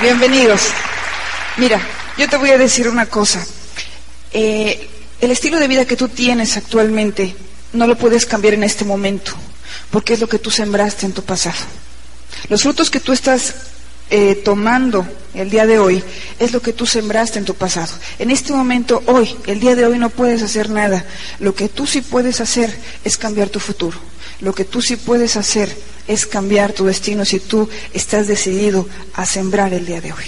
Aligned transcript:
Bienvenidos. 0.00 0.60
Mira, 1.56 1.80
yo 2.18 2.28
te 2.28 2.36
voy 2.36 2.50
a 2.50 2.58
decir 2.58 2.88
una 2.88 3.06
cosa. 3.06 3.46
Eh, 4.32 4.88
el 5.20 5.30
estilo 5.30 5.60
de 5.60 5.68
vida 5.68 5.84
que 5.84 5.96
tú 5.96 6.08
tienes 6.08 6.56
actualmente 6.56 7.36
no 7.72 7.86
lo 7.86 7.96
puedes 7.96 8.26
cambiar 8.26 8.54
en 8.54 8.64
este 8.64 8.84
momento, 8.84 9.32
porque 9.92 10.14
es 10.14 10.20
lo 10.20 10.28
que 10.28 10.40
tú 10.40 10.50
sembraste 10.50 11.06
en 11.06 11.12
tu 11.12 11.22
pasado. 11.22 11.56
Los 12.48 12.62
frutos 12.62 12.90
que 12.90 12.98
tú 12.98 13.12
estás 13.12 13.54
eh, 14.10 14.34
tomando 14.44 15.06
el 15.32 15.48
día 15.48 15.64
de 15.64 15.78
hoy 15.78 16.02
es 16.40 16.52
lo 16.52 16.60
que 16.60 16.72
tú 16.72 16.86
sembraste 16.86 17.38
en 17.38 17.44
tu 17.44 17.54
pasado. 17.54 17.92
En 18.18 18.32
este 18.32 18.52
momento, 18.52 19.00
hoy, 19.06 19.36
el 19.46 19.60
día 19.60 19.76
de 19.76 19.86
hoy 19.86 19.98
no 20.00 20.10
puedes 20.10 20.42
hacer 20.42 20.70
nada. 20.70 21.04
Lo 21.38 21.54
que 21.54 21.68
tú 21.68 21.86
sí 21.86 22.00
puedes 22.00 22.40
hacer 22.40 22.76
es 23.04 23.16
cambiar 23.16 23.48
tu 23.48 23.60
futuro. 23.60 23.96
Lo 24.40 24.54
que 24.54 24.64
tú 24.64 24.82
sí 24.82 24.96
puedes 24.96 25.36
hacer 25.36 25.74
es 26.06 26.26
cambiar 26.26 26.72
tu 26.72 26.84
destino 26.86 27.24
si 27.24 27.40
tú 27.40 27.68
estás 27.92 28.26
decidido 28.26 28.86
a 29.14 29.26
sembrar 29.26 29.72
el 29.72 29.86
día 29.86 30.00
de 30.00 30.12
hoy. 30.12 30.24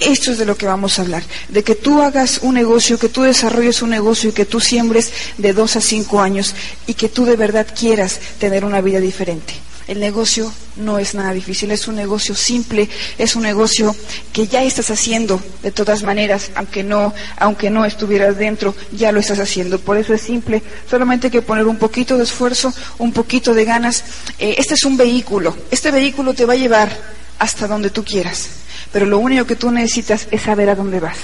Esto 0.00 0.32
es 0.32 0.38
de 0.38 0.44
lo 0.44 0.56
que 0.56 0.66
vamos 0.66 0.98
a 0.98 1.02
hablar, 1.02 1.22
de 1.48 1.62
que 1.62 1.74
tú 1.74 2.02
hagas 2.02 2.40
un 2.42 2.54
negocio, 2.54 2.98
que 2.98 3.08
tú 3.08 3.22
desarrolles 3.22 3.80
un 3.80 3.90
negocio 3.90 4.30
y 4.30 4.32
que 4.32 4.44
tú 4.44 4.60
siembres 4.60 5.12
de 5.38 5.52
dos 5.52 5.76
a 5.76 5.80
cinco 5.80 6.20
años 6.20 6.54
y 6.86 6.94
que 6.94 7.08
tú 7.08 7.24
de 7.24 7.36
verdad 7.36 7.66
quieras 7.78 8.18
tener 8.38 8.64
una 8.64 8.80
vida 8.80 8.98
diferente. 9.00 9.54
El 9.86 10.00
negocio 10.00 10.50
no 10.76 10.98
es 10.98 11.14
nada 11.14 11.32
difícil, 11.32 11.70
es 11.70 11.86
un 11.88 11.96
negocio 11.96 12.34
simple, 12.34 12.88
es 13.18 13.36
un 13.36 13.42
negocio 13.42 13.94
que 14.32 14.46
ya 14.46 14.62
estás 14.62 14.90
haciendo 14.90 15.42
de 15.62 15.72
todas 15.72 16.02
maneras, 16.02 16.50
aunque 16.54 16.82
no, 16.82 17.12
aunque 17.36 17.68
no 17.68 17.84
estuvieras 17.84 18.38
dentro, 18.38 18.74
ya 18.92 19.12
lo 19.12 19.20
estás 19.20 19.40
haciendo. 19.40 19.78
Por 19.78 19.98
eso 19.98 20.14
es 20.14 20.22
simple, 20.22 20.62
solamente 20.88 21.26
hay 21.26 21.30
que 21.30 21.42
poner 21.42 21.66
un 21.66 21.76
poquito 21.76 22.16
de 22.16 22.24
esfuerzo, 22.24 22.72
un 22.98 23.12
poquito 23.12 23.52
de 23.52 23.64
ganas. 23.66 24.04
Eh, 24.38 24.54
este 24.56 24.72
es 24.72 24.84
un 24.84 24.96
vehículo, 24.96 25.54
este 25.70 25.90
vehículo 25.90 26.32
te 26.32 26.46
va 26.46 26.54
a 26.54 26.56
llevar 26.56 26.90
hasta 27.38 27.68
donde 27.68 27.90
tú 27.90 28.04
quieras, 28.04 28.48
pero 28.90 29.04
lo 29.04 29.18
único 29.18 29.46
que 29.46 29.56
tú 29.56 29.70
necesitas 29.70 30.28
es 30.30 30.40
saber 30.40 30.70
a 30.70 30.74
dónde 30.74 30.98
vas. 30.98 31.18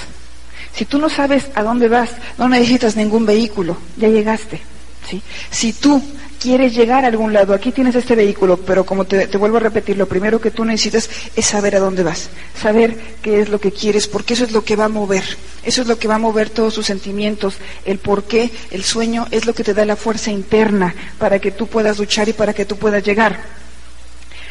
Si 0.74 0.84
tú 0.84 0.98
no 0.98 1.08
sabes 1.08 1.46
a 1.54 1.62
dónde 1.62 1.88
vas, 1.88 2.10
no 2.36 2.48
necesitas 2.48 2.94
ningún 2.94 3.24
vehículo, 3.24 3.78
ya 3.96 4.08
llegaste. 4.08 4.60
¿sí? 5.08 5.22
Si 5.50 5.72
tú 5.72 6.02
quieres 6.40 6.74
llegar 6.74 7.04
a 7.04 7.08
algún 7.08 7.32
lado, 7.32 7.52
aquí 7.52 7.70
tienes 7.70 7.94
este 7.94 8.16
vehículo, 8.16 8.56
pero 8.56 8.84
como 8.84 9.04
te, 9.04 9.26
vuelvo 9.36 9.58
a 9.58 9.60
repetir, 9.60 9.96
lo 9.98 10.08
primero 10.08 10.40
que 10.40 10.50
tú 10.50 10.64
necesitas 10.64 11.10
es 11.36 11.44
saber 11.44 11.76
a 11.76 11.80
dónde 11.80 12.02
vas, 12.02 12.30
saber 12.60 12.96
qué 13.22 13.42
es 13.42 13.50
lo 13.50 13.60
que 13.60 13.70
quieres, 13.70 14.08
porque 14.08 14.32
eso 14.32 14.44
es 14.44 14.52
lo 14.52 14.64
que 14.64 14.74
va 14.74 14.86
a 14.86 14.88
mover, 14.88 15.22
eso 15.62 15.82
es 15.82 15.86
lo 15.86 15.98
que 15.98 16.08
va 16.08 16.14
a 16.14 16.18
mover 16.18 16.48
todos 16.48 16.74
tus 16.74 16.86
sentimientos, 16.86 17.56
el 17.84 17.98
por 17.98 18.24
qué, 18.24 18.50
el 18.70 18.82
sueño 18.82 19.28
es 19.30 19.44
lo 19.44 19.54
que 19.54 19.62
te 19.62 19.74
da 19.74 19.84
la 19.84 19.96
fuerza 19.96 20.30
interna 20.30 20.94
para 21.18 21.38
que 21.38 21.50
tú 21.50 21.66
puedas 21.66 21.98
luchar 21.98 22.28
y 22.28 22.32
para 22.32 22.54
que 22.54 22.64
tú 22.64 22.76
puedas 22.76 23.04
llegar. 23.04 23.38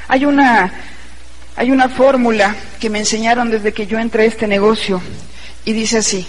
Hay 0.08 0.26
una, 0.26 0.72
hay 1.56 1.72
una 1.72 1.90
fórmula 1.90 2.56
que 2.80 2.92
me 2.92 3.00
enseñaron 3.00 3.50
desde 3.50 3.74
que 3.74 3.88
yo 3.88 3.98
entré 3.98 4.24
a 4.24 4.28
este 4.28 4.48
negocio 4.48 5.02
y 5.66 5.74
dice 5.74 5.98
así, 5.98 6.28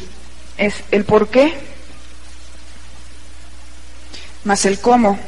es 0.56 0.75
el 0.91 1.05
por 1.05 1.28
qué 1.28 1.53
más 4.44 4.64
el 4.64 4.81
cómo 4.81 5.19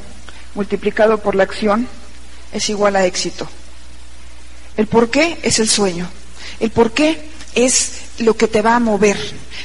multiplicado 0.54 1.18
por 1.18 1.34
la 1.34 1.44
acción 1.44 1.86
es 2.52 2.68
igual 2.68 2.96
a 2.96 3.06
éxito. 3.06 3.48
El 4.76 4.86
por 4.86 5.10
qué 5.10 5.38
es 5.42 5.58
el 5.58 5.68
sueño. 5.68 6.08
El 6.60 6.70
por 6.70 6.92
qué 6.92 7.20
es 7.54 7.92
lo 8.18 8.36
que 8.36 8.48
te 8.48 8.62
va 8.62 8.76
a 8.76 8.80
mover. 8.80 9.18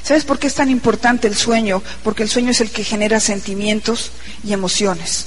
¿Sabes 0.03 0.25
por 0.25 0.39
qué 0.39 0.47
es 0.47 0.55
tan 0.55 0.69
importante 0.69 1.27
el 1.27 1.35
sueño? 1.35 1.81
Porque 2.03 2.23
el 2.23 2.29
sueño 2.29 2.51
es 2.51 2.61
el 2.61 2.71
que 2.71 2.83
genera 2.83 3.19
sentimientos 3.19 4.11
y 4.43 4.53
emociones. 4.53 5.25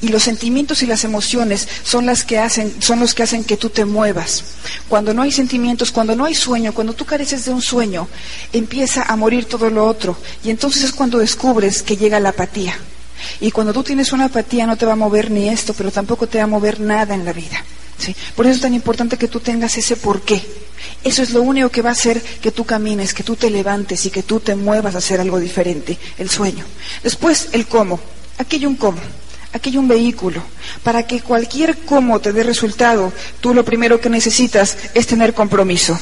Y 0.00 0.08
los 0.08 0.24
sentimientos 0.24 0.82
y 0.82 0.86
las 0.86 1.04
emociones 1.04 1.68
son 1.84 2.06
las 2.06 2.24
que 2.24 2.40
hacen, 2.40 2.74
son 2.82 2.98
los 2.98 3.14
que 3.14 3.22
hacen 3.22 3.44
que 3.44 3.56
tú 3.56 3.70
te 3.70 3.84
muevas. 3.84 4.42
Cuando 4.88 5.14
no 5.14 5.22
hay 5.22 5.30
sentimientos, 5.30 5.92
cuando 5.92 6.16
no 6.16 6.24
hay 6.24 6.34
sueño, 6.34 6.74
cuando 6.74 6.92
tú 6.92 7.04
careces 7.04 7.44
de 7.44 7.52
un 7.52 7.62
sueño, 7.62 8.08
empieza 8.52 9.02
a 9.02 9.14
morir 9.14 9.44
todo 9.44 9.70
lo 9.70 9.86
otro. 9.86 10.18
Y 10.42 10.50
entonces 10.50 10.82
es 10.82 10.92
cuando 10.92 11.18
descubres 11.18 11.84
que 11.84 11.96
llega 11.96 12.18
la 12.18 12.30
apatía. 12.30 12.76
Y 13.40 13.50
cuando 13.50 13.72
tú 13.72 13.82
tienes 13.82 14.12
una 14.12 14.26
apatía 14.26 14.66
no 14.66 14.76
te 14.76 14.86
va 14.86 14.92
a 14.92 14.96
mover 14.96 15.30
ni 15.30 15.48
esto, 15.48 15.74
pero 15.74 15.90
tampoco 15.90 16.26
te 16.26 16.38
va 16.38 16.44
a 16.44 16.48
mover 16.48 16.80
nada 16.80 17.14
en 17.14 17.24
la 17.24 17.32
vida. 17.32 17.64
¿sí? 17.98 18.14
Por 18.34 18.46
eso 18.46 18.56
es 18.56 18.60
tan 18.62 18.74
importante 18.74 19.16
que 19.16 19.28
tú 19.28 19.40
tengas 19.40 19.76
ese 19.76 19.96
porqué. 19.96 20.42
Eso 21.04 21.22
es 21.22 21.30
lo 21.30 21.42
único 21.42 21.68
que 21.68 21.82
va 21.82 21.90
a 21.90 21.92
hacer 21.92 22.20
que 22.20 22.52
tú 22.52 22.64
camines, 22.64 23.14
que 23.14 23.22
tú 23.22 23.36
te 23.36 23.50
levantes 23.50 24.04
y 24.06 24.10
que 24.10 24.22
tú 24.22 24.40
te 24.40 24.54
muevas 24.54 24.94
a 24.94 24.98
hacer 24.98 25.20
algo 25.20 25.38
diferente, 25.38 25.98
el 26.18 26.30
sueño. 26.30 26.64
Después, 27.02 27.48
el 27.52 27.66
cómo. 27.66 28.00
Aquí 28.38 28.56
hay 28.56 28.66
un 28.66 28.76
cómo. 28.76 28.98
Aquí 29.52 29.70
hay 29.70 29.76
un 29.76 29.88
vehículo. 29.88 30.42
Para 30.82 31.06
que 31.06 31.20
cualquier 31.20 31.78
cómo 31.78 32.20
te 32.20 32.32
dé 32.32 32.42
resultado, 32.42 33.12
tú 33.40 33.52
lo 33.54 33.64
primero 33.64 34.00
que 34.00 34.08
necesitas 34.08 34.76
es 34.94 35.06
tener 35.06 35.34
compromiso. 35.34 35.98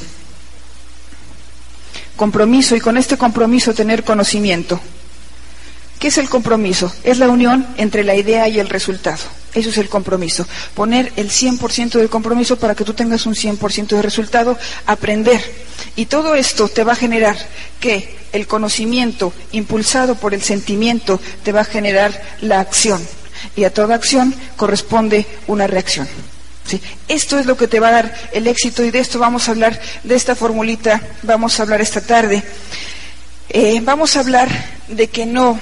Compromiso 2.17 2.77
y 2.77 2.81
con 2.81 2.97
este 2.97 3.17
compromiso 3.17 3.75
tener 3.75 4.05
conocimiento. 4.05 4.81
¿Qué 6.01 6.09
es 6.09 6.17
el 6.17 6.31
compromiso? 6.31 6.91
Es 7.05 7.19
la 7.19 7.29
unión 7.29 7.67
entre 7.77 8.05
la 8.05 8.15
idea 8.15 8.49
y 8.49 8.59
el 8.59 8.71
resultado. 8.71 9.19
Eso 9.53 9.69
es 9.69 9.77
el 9.77 9.91
compromiso. 9.91 10.47
Poner 10.73 11.13
el 11.17 11.29
100% 11.29 11.91
del 11.91 12.09
compromiso 12.09 12.59
para 12.59 12.75
que 12.75 12.87
tú 12.87 12.95
tengas 12.95 13.27
un 13.27 13.35
100% 13.35 13.89
de 13.89 14.01
resultado, 14.01 14.57
aprender. 14.87 15.43
Y 15.97 16.07
todo 16.07 16.35
esto 16.35 16.69
te 16.69 16.85
va 16.85 16.95
a 16.95 16.97
generar 16.97 17.37
que 17.81 18.17
el 18.33 18.47
conocimiento 18.47 19.35
impulsado 19.53 20.15
por 20.15 20.33
el 20.33 20.41
sentimiento 20.41 21.21
te 21.43 21.53
va 21.53 21.61
a 21.61 21.65
generar 21.67 22.19
la 22.41 22.61
acción. 22.61 23.07
Y 23.55 23.65
a 23.65 23.75
toda 23.75 23.95
acción 23.95 24.35
corresponde 24.57 25.27
una 25.49 25.67
reacción. 25.67 26.09
¿Sí? 26.67 26.81
Esto 27.09 27.39
es 27.39 27.45
lo 27.45 27.59
que 27.59 27.69
te 27.69 27.79
va 27.79 27.89
a 27.89 27.93
dar 27.93 28.15
el 28.33 28.47
éxito 28.47 28.83
y 28.83 28.91
de 28.91 29.01
esto 29.01 29.19
vamos 29.19 29.49
a 29.49 29.51
hablar, 29.51 29.79
de 30.03 30.15
esta 30.15 30.35
formulita, 30.35 31.03
vamos 31.25 31.61
a 31.61 31.65
hablar 31.65 31.83
esta 31.83 32.01
tarde. 32.01 32.43
Eh, 33.51 33.81
vamos 33.83 34.17
a 34.17 34.21
hablar 34.21 34.49
de 34.89 35.09
que 35.09 35.27
no 35.27 35.61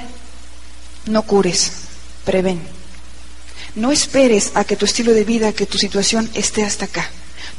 no 1.09 1.23
cures, 1.23 1.73
prevén. 2.25 2.61
No 3.75 3.93
esperes 3.93 4.53
a 4.55 4.65
que 4.65 4.77
tu 4.77 4.85
estilo 4.85 5.13
de 5.13 5.25
vida, 5.25 5.53
que 5.53 5.67
tu 5.67 5.79
situación 5.79 6.29
esté 6.35 6.65
hasta 6.65 6.87
acá. 6.87 7.09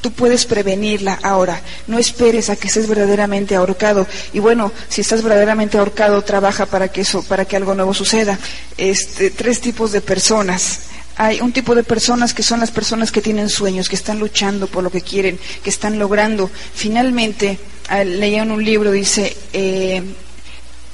Tú 0.02 0.12
puedes 0.12 0.46
prevenirla 0.46 1.20
ahora. 1.24 1.62
No 1.88 2.00
esperes 2.00 2.50
a 2.50 2.56
que 2.56 2.68
estés 2.68 2.88
verdaderamente 2.88 3.56
ahorcado. 3.56 4.08
Y 4.34 4.40
bueno, 4.40 4.72
si 4.88 5.02
estás 5.02 5.22
verdaderamente 5.22 5.78
ahorcado, 5.78 6.22
trabaja 6.22 6.66
para 6.66 6.88
que 6.88 7.02
eso, 7.02 7.24
para 7.24 7.46
que 7.46 7.58
algo 7.58 7.76
nuevo 7.76 7.94
suceda. 7.94 8.40
Este, 8.78 9.30
tres 9.30 9.60
tipos 9.60 9.92
de 9.92 10.02
personas. 10.02 10.82
Hay 11.18 11.42
un 11.42 11.52
tipo 11.52 11.76
de 11.76 11.84
personas 11.84 12.34
que 12.34 12.44
son 12.44 12.62
las 12.62 12.72
personas 12.72 13.12
que 13.12 13.22
tienen 13.22 13.50
sueños, 13.50 13.90
que 13.90 13.98
están 13.98 14.20
luchando 14.20 14.68
por 14.68 14.84
lo 14.84 14.90
que 14.90 15.02
quieren, 15.02 15.38
que 15.62 15.70
están 15.70 16.00
logrando. 16.00 16.50
Finalmente, 16.74 17.60
leía 18.06 18.44
en 18.44 18.52
un 18.52 18.64
libro, 18.64 18.92
dice, 18.92 19.36
eh, 19.52 20.02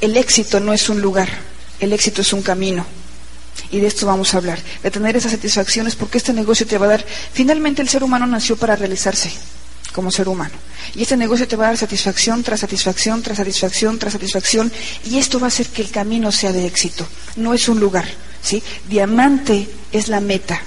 el 0.02 0.18
éxito 0.18 0.60
no 0.60 0.74
es 0.74 0.90
un 0.90 1.00
lugar, 1.00 1.30
el 1.80 1.94
éxito 1.94 2.22
es 2.22 2.34
un 2.34 2.42
camino. 2.42 2.86
Y 3.72 3.80
de 3.80 3.88
esto 3.88 4.06
vamos 4.06 4.34
a 4.34 4.38
hablar, 4.38 4.60
de 4.84 4.92
tener 4.92 5.16
esas 5.16 5.32
satisfacciones 5.32 5.96
porque 5.96 6.18
este 6.18 6.34
negocio 6.34 6.68
te 6.68 6.78
va 6.78 6.86
a 6.86 6.90
dar, 6.90 7.06
finalmente 7.34 7.82
el 7.82 7.90
ser 7.90 8.04
humano 8.04 8.28
nació 8.28 8.58
para 8.58 8.76
realizarse 8.76 9.32
como 9.94 10.12
ser 10.12 10.28
humano. 10.28 10.54
Y 10.94 11.04
este 11.04 11.16
negocio 11.16 11.48
te 11.48 11.56
va 11.56 11.66
a 11.66 11.68
dar 11.70 11.78
satisfacción 11.78 12.44
tras 12.44 12.60
satisfacción, 12.60 13.22
tras 13.24 13.38
satisfacción, 13.38 13.98
tras 13.98 14.14
satisfacción, 14.14 14.72
y 15.06 15.18
esto 15.18 15.40
va 15.40 15.48
a 15.48 15.48
hacer 15.48 15.68
que 15.68 15.82
el 15.82 15.90
camino 15.90 16.32
sea 16.34 16.52
de 16.52 16.66
éxito. 16.66 17.08
No 17.38 17.54
es 17.54 17.70
un 17.70 17.80
lugar, 17.80 18.06
¿sí? 18.42 18.62
Diamante 18.90 19.70
es 19.94 20.10
la 20.10 20.20
meta, 20.20 20.62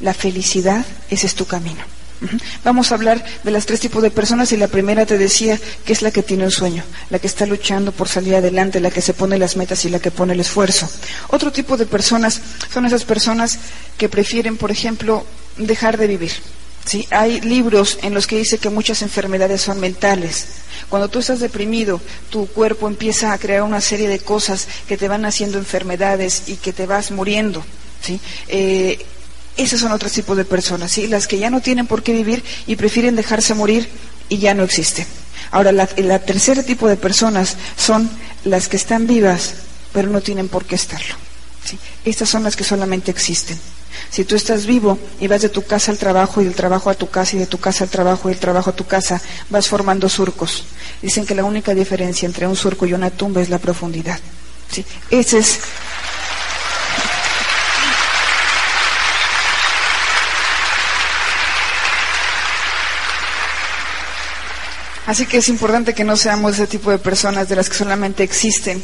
la 0.00 0.14
felicidad, 0.14 0.86
ese 1.10 1.26
es 1.26 1.34
tu 1.34 1.44
camino. 1.44 1.91
Vamos 2.64 2.92
a 2.92 2.94
hablar 2.94 3.24
de 3.42 3.50
las 3.50 3.66
tres 3.66 3.80
tipos 3.80 4.02
de 4.02 4.10
personas 4.10 4.52
y 4.52 4.56
la 4.56 4.68
primera 4.68 5.06
te 5.06 5.18
decía 5.18 5.58
que 5.84 5.92
es 5.92 6.02
la 6.02 6.10
que 6.10 6.22
tiene 6.22 6.44
un 6.44 6.50
sueño, 6.50 6.84
la 7.10 7.18
que 7.18 7.26
está 7.26 7.46
luchando 7.46 7.92
por 7.92 8.08
salir 8.08 8.34
adelante, 8.34 8.80
la 8.80 8.90
que 8.90 9.02
se 9.02 9.14
pone 9.14 9.38
las 9.38 9.56
metas 9.56 9.84
y 9.84 9.88
la 9.88 9.98
que 9.98 10.10
pone 10.10 10.34
el 10.34 10.40
esfuerzo. 10.40 10.88
Otro 11.28 11.52
tipo 11.52 11.76
de 11.76 11.86
personas 11.86 12.40
son 12.72 12.86
esas 12.86 13.04
personas 13.04 13.58
que 13.98 14.08
prefieren, 14.08 14.56
por 14.56 14.70
ejemplo, 14.70 15.24
dejar 15.56 15.98
de 15.98 16.06
vivir. 16.06 16.32
¿sí? 16.84 17.06
Hay 17.10 17.40
libros 17.40 17.98
en 18.02 18.14
los 18.14 18.26
que 18.26 18.38
dice 18.38 18.58
que 18.58 18.70
muchas 18.70 19.02
enfermedades 19.02 19.60
son 19.62 19.80
mentales. 19.80 20.46
Cuando 20.88 21.08
tú 21.08 21.20
estás 21.20 21.40
deprimido, 21.40 22.00
tu 22.30 22.46
cuerpo 22.46 22.86
empieza 22.86 23.32
a 23.32 23.38
crear 23.38 23.62
una 23.62 23.80
serie 23.80 24.08
de 24.08 24.18
cosas 24.18 24.68
que 24.86 24.96
te 24.96 25.08
van 25.08 25.24
haciendo 25.24 25.58
enfermedades 25.58 26.44
y 26.46 26.56
que 26.56 26.72
te 26.72 26.86
vas 26.86 27.10
muriendo. 27.10 27.64
¿sí? 28.02 28.20
Eh, 28.48 29.04
esas 29.56 29.80
son 29.80 29.92
otros 29.92 30.12
tipos 30.12 30.36
de 30.36 30.44
personas, 30.44 30.92
¿sí? 30.92 31.06
Las 31.06 31.26
que 31.26 31.38
ya 31.38 31.50
no 31.50 31.60
tienen 31.60 31.86
por 31.86 32.02
qué 32.02 32.12
vivir 32.12 32.42
y 32.66 32.76
prefieren 32.76 33.16
dejarse 33.16 33.54
morir 33.54 33.88
y 34.28 34.38
ya 34.38 34.54
no 34.54 34.62
existen. 34.62 35.06
Ahora, 35.50 35.72
la, 35.72 36.18
tercer 36.20 36.64
tipo 36.64 36.88
de 36.88 36.96
personas 36.96 37.56
son 37.76 38.08
las 38.44 38.68
que 38.68 38.76
están 38.76 39.06
vivas, 39.06 39.54
pero 39.92 40.08
no 40.08 40.22
tienen 40.22 40.48
por 40.48 40.64
qué 40.64 40.76
estarlo. 40.76 41.14
¿sí? 41.64 41.78
Estas 42.04 42.30
son 42.30 42.42
las 42.42 42.56
que 42.56 42.64
solamente 42.64 43.10
existen. 43.10 43.58
Si 44.10 44.24
tú 44.24 44.34
estás 44.34 44.64
vivo 44.64 44.98
y 45.20 45.26
vas 45.26 45.42
de 45.42 45.50
tu 45.50 45.62
casa 45.64 45.90
al 45.90 45.98
trabajo 45.98 46.40
y 46.40 46.44
del 46.44 46.54
trabajo 46.54 46.88
a 46.88 46.94
tu 46.94 47.10
casa 47.10 47.36
y 47.36 47.38
de 47.40 47.46
tu 47.46 47.58
casa 47.58 47.84
al 47.84 47.90
trabajo 47.90 48.28
y 48.28 48.32
del 48.32 48.40
trabajo 48.40 48.70
a 48.70 48.76
tu 48.76 48.86
casa, 48.86 49.20
vas 49.50 49.68
formando 49.68 50.08
surcos. 50.08 50.64
Dicen 51.02 51.26
que 51.26 51.34
la 51.34 51.44
única 51.44 51.74
diferencia 51.74 52.24
entre 52.24 52.46
un 52.46 52.56
surco 52.56 52.86
y 52.86 52.94
una 52.94 53.10
tumba 53.10 53.42
es 53.42 53.50
la 53.50 53.58
profundidad. 53.58 54.18
Ese 55.10 55.38
es 55.38 55.60
Así 65.12 65.26
que 65.26 65.36
es 65.36 65.50
importante 65.50 65.92
que 65.92 66.04
no 66.04 66.16
seamos 66.16 66.54
ese 66.54 66.66
tipo 66.66 66.90
de 66.90 66.96
personas 66.98 67.46
de 67.46 67.54
las 67.54 67.68
que 67.68 67.76
solamente 67.76 68.22
existen. 68.22 68.82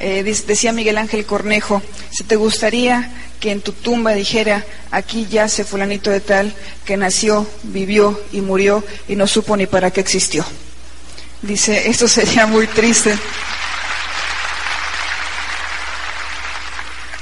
Eh, 0.00 0.24
decía 0.24 0.72
Miguel 0.72 0.98
Ángel 0.98 1.24
Cornejo, 1.24 1.80
si 2.10 2.24
te 2.24 2.34
gustaría 2.34 3.08
que 3.38 3.52
en 3.52 3.60
tu 3.60 3.70
tumba 3.70 4.10
dijera, 4.10 4.66
aquí 4.90 5.28
yace 5.30 5.62
fulanito 5.62 6.10
de 6.10 6.18
tal, 6.18 6.52
que 6.84 6.96
nació, 6.96 7.48
vivió 7.62 8.20
y 8.32 8.40
murió 8.40 8.82
y 9.06 9.14
no 9.14 9.28
supo 9.28 9.56
ni 9.56 9.66
para 9.66 9.92
qué 9.92 10.00
existió. 10.00 10.44
Dice, 11.40 11.88
esto 11.88 12.08
sería 12.08 12.46
muy 12.46 12.66
triste. 12.66 13.16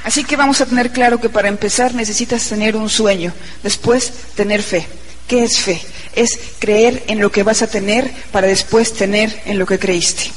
Así 0.03 0.23
que 0.23 0.35
vamos 0.35 0.59
a 0.59 0.65
tener 0.65 0.89
claro 0.89 1.21
que 1.21 1.29
para 1.29 1.49
empezar 1.49 1.93
necesitas 1.93 2.49
tener 2.49 2.75
un 2.75 2.89
sueño, 2.89 3.31
después 3.61 4.11
tener 4.33 4.63
fe. 4.63 4.87
¿Qué 5.27 5.43
es 5.43 5.59
fe? 5.59 5.79
Es 6.15 6.39
creer 6.59 7.03
en 7.07 7.19
lo 7.19 7.31
que 7.31 7.43
vas 7.43 7.61
a 7.61 7.67
tener 7.67 8.11
para 8.31 8.47
después 8.47 8.93
tener 8.93 9.41
en 9.45 9.59
lo 9.59 9.65
que 9.65 9.79
creíste. 9.79 10.31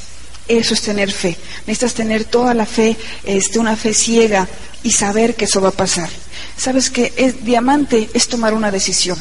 Eso 0.47 0.73
es 0.73 0.81
tener 0.81 1.11
fe. 1.11 1.37
Necesitas 1.67 1.93
tener 1.93 2.25
toda 2.25 2.53
la 2.53 2.65
fe, 2.65 2.97
este, 3.23 3.59
una 3.59 3.75
fe 3.75 3.93
ciega 3.93 4.47
y 4.83 4.91
saber 4.91 5.35
que 5.35 5.45
eso 5.45 5.61
va 5.61 5.69
a 5.69 5.71
pasar. 5.71 6.09
Sabes 6.57 6.89
que 6.89 7.13
es 7.15 7.45
diamante 7.45 8.09
es 8.13 8.27
tomar 8.27 8.53
una 8.53 8.71
decisión. 8.71 9.17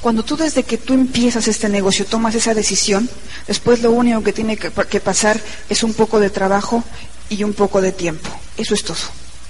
Cuando 0.00 0.22
tú 0.22 0.36
desde 0.36 0.62
que 0.62 0.78
tú 0.78 0.92
empiezas 0.92 1.48
este 1.48 1.68
negocio 1.68 2.04
tomas 2.04 2.34
esa 2.34 2.54
decisión, 2.54 3.08
después 3.46 3.80
lo 3.82 3.90
único 3.90 4.22
que 4.22 4.32
tiene 4.32 4.56
que, 4.56 4.70
que 4.70 5.00
pasar 5.00 5.40
es 5.68 5.82
un 5.82 5.94
poco 5.94 6.20
de 6.20 6.30
trabajo 6.30 6.84
y 7.28 7.42
un 7.42 7.54
poco 7.54 7.80
de 7.80 7.92
tiempo. 7.92 8.28
Eso 8.56 8.74
es 8.74 8.84
todo. 8.84 8.98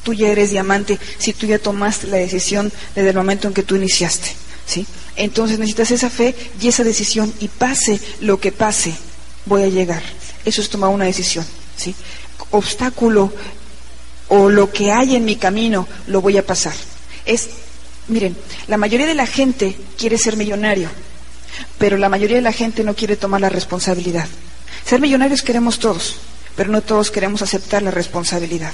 Tú 0.02 0.12
ya 0.12 0.28
eres 0.28 0.50
diamante 0.50 0.98
si 1.18 1.32
tú 1.32 1.46
ya 1.46 1.58
tomaste 1.58 2.06
la 2.06 2.18
decisión 2.18 2.72
desde 2.94 3.10
el 3.10 3.16
momento 3.16 3.48
en 3.48 3.54
que 3.54 3.62
tú 3.62 3.76
iniciaste. 3.76 4.30
¿Sí? 4.66 4.86
Entonces 5.16 5.58
necesitas 5.58 5.90
esa 5.90 6.10
fe 6.10 6.34
y 6.60 6.68
esa 6.68 6.84
decisión 6.84 7.32
y 7.40 7.48
pase 7.48 8.00
lo 8.20 8.40
que 8.40 8.52
pase, 8.52 8.94
voy 9.46 9.62
a 9.62 9.68
llegar. 9.68 10.02
Eso 10.44 10.60
es 10.60 10.68
tomar 10.68 10.90
una 10.90 11.04
decisión. 11.04 11.44
¿sí? 11.76 11.94
Obstáculo 12.50 13.32
o 14.28 14.48
lo 14.48 14.70
que 14.70 14.90
hay 14.90 15.16
en 15.16 15.24
mi 15.24 15.36
camino 15.36 15.86
lo 16.06 16.20
voy 16.20 16.36
a 16.36 16.46
pasar. 16.46 16.74
Es, 17.24 17.48
miren, 18.08 18.36
la 18.66 18.76
mayoría 18.76 19.06
de 19.06 19.14
la 19.14 19.26
gente 19.26 19.76
quiere 19.98 20.18
ser 20.18 20.36
millonario, 20.36 20.88
pero 21.78 21.96
la 21.96 22.08
mayoría 22.08 22.36
de 22.36 22.42
la 22.42 22.52
gente 22.52 22.84
no 22.84 22.94
quiere 22.94 23.16
tomar 23.16 23.40
la 23.40 23.48
responsabilidad. 23.48 24.26
Ser 24.84 25.00
millonarios 25.00 25.42
queremos 25.42 25.78
todos, 25.78 26.16
pero 26.56 26.70
no 26.70 26.82
todos 26.82 27.10
queremos 27.10 27.42
aceptar 27.42 27.82
la 27.82 27.90
responsabilidad. 27.90 28.72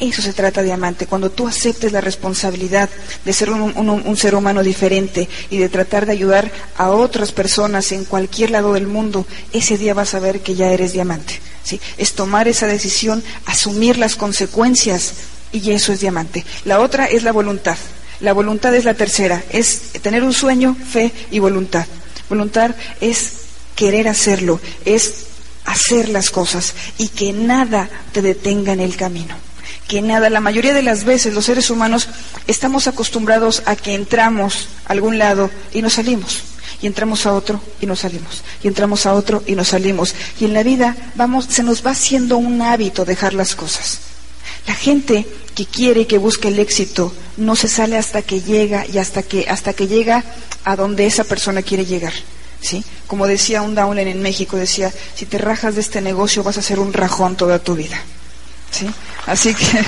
Eso 0.00 0.22
se 0.22 0.32
trata, 0.32 0.62
diamante, 0.62 1.06
cuando 1.06 1.30
tú 1.30 1.46
aceptes 1.46 1.92
la 1.92 2.00
responsabilidad 2.00 2.88
de 3.22 3.32
ser 3.34 3.50
un, 3.50 4.16
ser 4.16 4.34
humano 4.34 4.62
diferente 4.62 5.28
y 5.50 5.58
de 5.58 5.68
tratar 5.68 6.06
de 6.06 6.12
ayudar 6.12 6.50
a 6.78 6.88
otras 6.88 7.32
personas 7.32 7.92
en 7.92 8.06
cualquier 8.06 8.50
lado 8.50 8.72
del 8.72 8.86
mundo, 8.86 9.26
ese 9.52 9.76
día 9.76 9.92
vas 9.92 10.14
a 10.14 10.18
ver 10.18 10.40
que 10.40 10.54
ya 10.54 10.72
eres 10.72 10.94
diamante. 10.94 11.38
¿sí? 11.62 11.78
Es 11.98 12.14
tomar 12.14 12.48
esa 12.48 12.66
decisión, 12.66 13.22
asumir 13.44 13.98
las 13.98 14.16
consecuencias 14.16 15.12
y 15.52 15.70
eso 15.72 15.92
es 15.92 16.00
diamante. 16.00 16.46
La 16.64 16.80
otra 16.80 17.04
es 17.04 17.22
la 17.22 17.32
voluntad. 17.32 17.76
La 18.20 18.32
voluntad 18.32 18.74
es 18.74 18.86
la 18.86 18.94
tercera, 18.94 19.44
es 19.50 19.92
tener 20.00 20.24
un 20.24 20.32
sueño, 20.32 20.74
fe 20.90 21.12
y 21.30 21.40
voluntad. 21.40 21.86
Voluntad 22.30 22.74
es 23.02 23.32
querer 23.76 24.08
hacerlo, 24.08 24.60
es 24.86 25.26
hacer 25.66 26.08
las 26.08 26.30
cosas 26.30 26.72
y 26.96 27.08
que 27.08 27.34
nada 27.34 27.90
te 28.12 28.22
detenga 28.22 28.72
en 28.72 28.80
el 28.80 28.96
camino 28.96 29.49
que 29.90 30.02
nada, 30.02 30.30
la 30.30 30.38
mayoría 30.38 30.72
de 30.72 30.84
las 30.84 31.02
veces 31.02 31.34
los 31.34 31.46
seres 31.46 31.68
humanos 31.68 32.06
estamos 32.46 32.86
acostumbrados 32.86 33.64
a 33.66 33.74
que 33.74 33.96
entramos 33.96 34.68
a 34.86 34.92
algún 34.92 35.18
lado 35.18 35.50
y 35.72 35.82
nos 35.82 35.94
salimos. 35.94 36.42
Y 36.80 36.86
entramos 36.86 37.26
a 37.26 37.32
otro 37.32 37.60
y 37.80 37.86
nos 37.86 37.98
salimos. 37.98 38.44
Y 38.62 38.68
entramos 38.68 39.04
a 39.04 39.14
otro 39.14 39.42
y 39.48 39.56
nos 39.56 39.66
salimos. 39.66 40.14
Y 40.38 40.44
en 40.44 40.54
la 40.54 40.62
vida 40.62 40.96
vamos, 41.16 41.46
se 41.46 41.64
nos 41.64 41.84
va 41.84 41.90
haciendo 41.90 42.36
un 42.36 42.62
hábito 42.62 43.04
dejar 43.04 43.34
las 43.34 43.56
cosas. 43.56 43.98
La 44.68 44.74
gente 44.74 45.26
que 45.56 45.66
quiere 45.66 46.02
y 46.02 46.04
que 46.04 46.18
busca 46.18 46.46
el 46.46 46.60
éxito 46.60 47.12
no 47.36 47.56
se 47.56 47.66
sale 47.66 47.98
hasta 47.98 48.22
que 48.22 48.42
llega 48.42 48.86
y 48.86 48.98
hasta 48.98 49.24
que, 49.24 49.48
hasta 49.48 49.72
que 49.72 49.88
llega 49.88 50.22
a 50.62 50.76
donde 50.76 51.06
esa 51.06 51.24
persona 51.24 51.62
quiere 51.62 51.84
llegar. 51.84 52.12
¿Sí? 52.60 52.84
Como 53.08 53.26
decía 53.26 53.62
un 53.62 53.74
Downland 53.74 54.06
en 54.06 54.22
México, 54.22 54.56
decía, 54.56 54.92
si 55.16 55.26
te 55.26 55.38
rajas 55.38 55.74
de 55.74 55.80
este 55.80 56.00
negocio 56.00 56.44
vas 56.44 56.58
a 56.58 56.62
ser 56.62 56.78
un 56.78 56.92
rajón 56.92 57.36
toda 57.36 57.58
tu 57.58 57.74
vida. 57.74 58.00
¿Sí? 58.70 58.90
Así 59.26 59.54
que... 59.54 59.84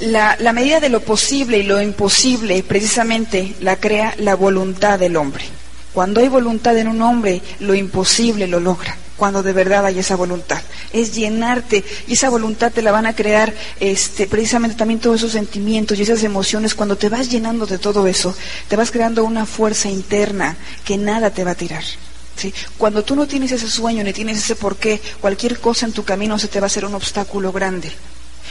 La, 0.00 0.36
la, 0.38 0.52
medida 0.52 0.78
de 0.78 0.90
lo 0.90 1.00
posible 1.00 1.56
y 1.56 1.62
lo 1.62 1.80
imposible 1.80 2.62
precisamente 2.62 3.54
la 3.60 3.76
crea 3.76 4.14
la 4.18 4.34
voluntad 4.34 4.98
del 4.98 5.16
hombre. 5.16 5.44
Cuando 5.94 6.20
hay 6.20 6.28
voluntad 6.28 6.76
en 6.76 6.88
un 6.88 7.00
hombre, 7.00 7.40
lo 7.60 7.74
imposible 7.74 8.46
lo 8.46 8.60
logra 8.60 8.94
cuando 9.20 9.42
de 9.42 9.52
verdad 9.52 9.84
hay 9.84 9.98
esa 9.98 10.16
voluntad. 10.16 10.62
Es 10.94 11.14
llenarte 11.14 11.84
y 12.08 12.14
esa 12.14 12.30
voluntad 12.30 12.72
te 12.72 12.80
la 12.80 12.90
van 12.90 13.04
a 13.04 13.14
crear 13.14 13.52
este, 13.78 14.26
precisamente 14.26 14.76
también 14.76 14.98
todos 14.98 15.16
esos 15.16 15.32
sentimientos 15.32 15.98
y 15.98 16.02
esas 16.04 16.24
emociones. 16.24 16.74
Cuando 16.74 16.96
te 16.96 17.10
vas 17.10 17.28
llenando 17.28 17.66
de 17.66 17.76
todo 17.76 18.06
eso, 18.06 18.34
te 18.66 18.76
vas 18.76 18.90
creando 18.90 19.22
una 19.24 19.44
fuerza 19.44 19.90
interna 19.90 20.56
que 20.86 20.96
nada 20.96 21.28
te 21.28 21.44
va 21.44 21.50
a 21.50 21.54
tirar. 21.54 21.84
Cuando 22.78 23.04
tú 23.04 23.14
no 23.14 23.26
tienes 23.26 23.52
ese 23.52 23.68
sueño 23.68 24.02
ni 24.02 24.14
tienes 24.14 24.38
ese 24.38 24.56
porqué, 24.56 24.98
cualquier 25.20 25.60
cosa 25.60 25.84
en 25.84 25.92
tu 25.92 26.02
camino 26.02 26.38
se 26.38 26.48
te 26.48 26.58
va 26.58 26.64
a 26.64 26.68
hacer 26.68 26.86
un 26.86 26.94
obstáculo 26.94 27.52
grande. 27.52 27.92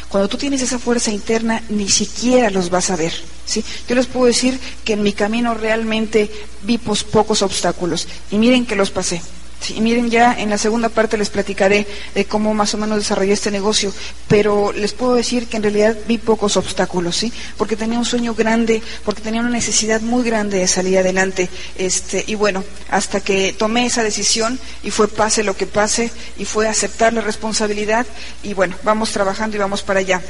Cuando 0.08 0.30
tú 0.30 0.38
tienes 0.38 0.62
esa 0.62 0.78
fuerza 0.78 1.10
interna, 1.10 1.64
ni 1.70 1.90
siquiera 1.90 2.52
los 2.52 2.70
vas 2.70 2.92
a 2.92 2.96
ver. 2.96 3.14
¿sí? 3.44 3.66
Yo 3.88 3.96
les 3.96 4.06
puedo 4.06 4.28
decir 4.28 4.60
que 4.86 4.94
en 4.94 5.02
mi 5.02 5.14
camino 5.14 5.56
realmente 5.56 6.30
vi 6.62 6.78
pocos 6.78 7.42
obstáculos 7.42 8.08
y 8.30 8.38
miren 8.38 8.68
que 8.68 8.76
los 8.76 8.92
pasé. 8.92 9.20
Sí, 9.62 9.82
miren, 9.82 10.10
ya 10.10 10.34
en 10.40 10.50
la 10.50 10.58
segunda 10.58 10.88
parte 10.88 11.18
les 11.18 11.30
platicaré 11.30 11.86
de 12.16 12.26
cómo 12.26 12.54
más 12.54 12.74
o 12.74 12.78
menos 12.78 12.98
desarrollé 12.98 13.34
este 13.34 13.52
negocio, 13.52 13.94
pero 14.28 14.72
les 14.72 14.94
puedo 14.94 15.16
decir 15.16 15.48
que 15.48 15.58
en 15.58 15.64
realidad 15.64 15.98
vi 16.08 16.18
pocos 16.18 16.56
obstáculos, 16.56 17.18
¿sí? 17.18 17.34
Porque 17.58 17.76
tenía 17.76 18.00
un 18.00 18.06
sueño 18.06 18.34
grande, 18.34 18.82
porque 19.04 19.22
tenía 19.22 19.42
una 19.42 19.50
necesidad 19.50 20.00
muy 20.00 20.24
grande 20.24 20.60
de 20.60 20.68
salir 20.68 20.98
adelante, 20.98 21.50
este, 21.78 22.24
y 22.26 22.36
bueno, 22.36 22.64
hasta 22.90 23.20
que 23.20 23.52
tomé 23.52 23.86
esa 23.86 24.02
decisión 24.02 24.58
y 24.82 24.92
fue 24.92 25.10
pase 25.10 25.44
lo 25.44 25.58
que 25.58 25.68
pase, 25.68 26.10
y 26.38 26.46
fue 26.46 26.68
aceptar 26.68 27.12
la 27.12 27.22
responsabilidad, 27.22 28.06
y 28.44 28.54
bueno, 28.54 28.78
vamos 28.84 29.12
trabajando 29.12 29.58
y 29.58 29.60
vamos 29.60 29.84
para 29.84 30.00
allá. 30.00 30.22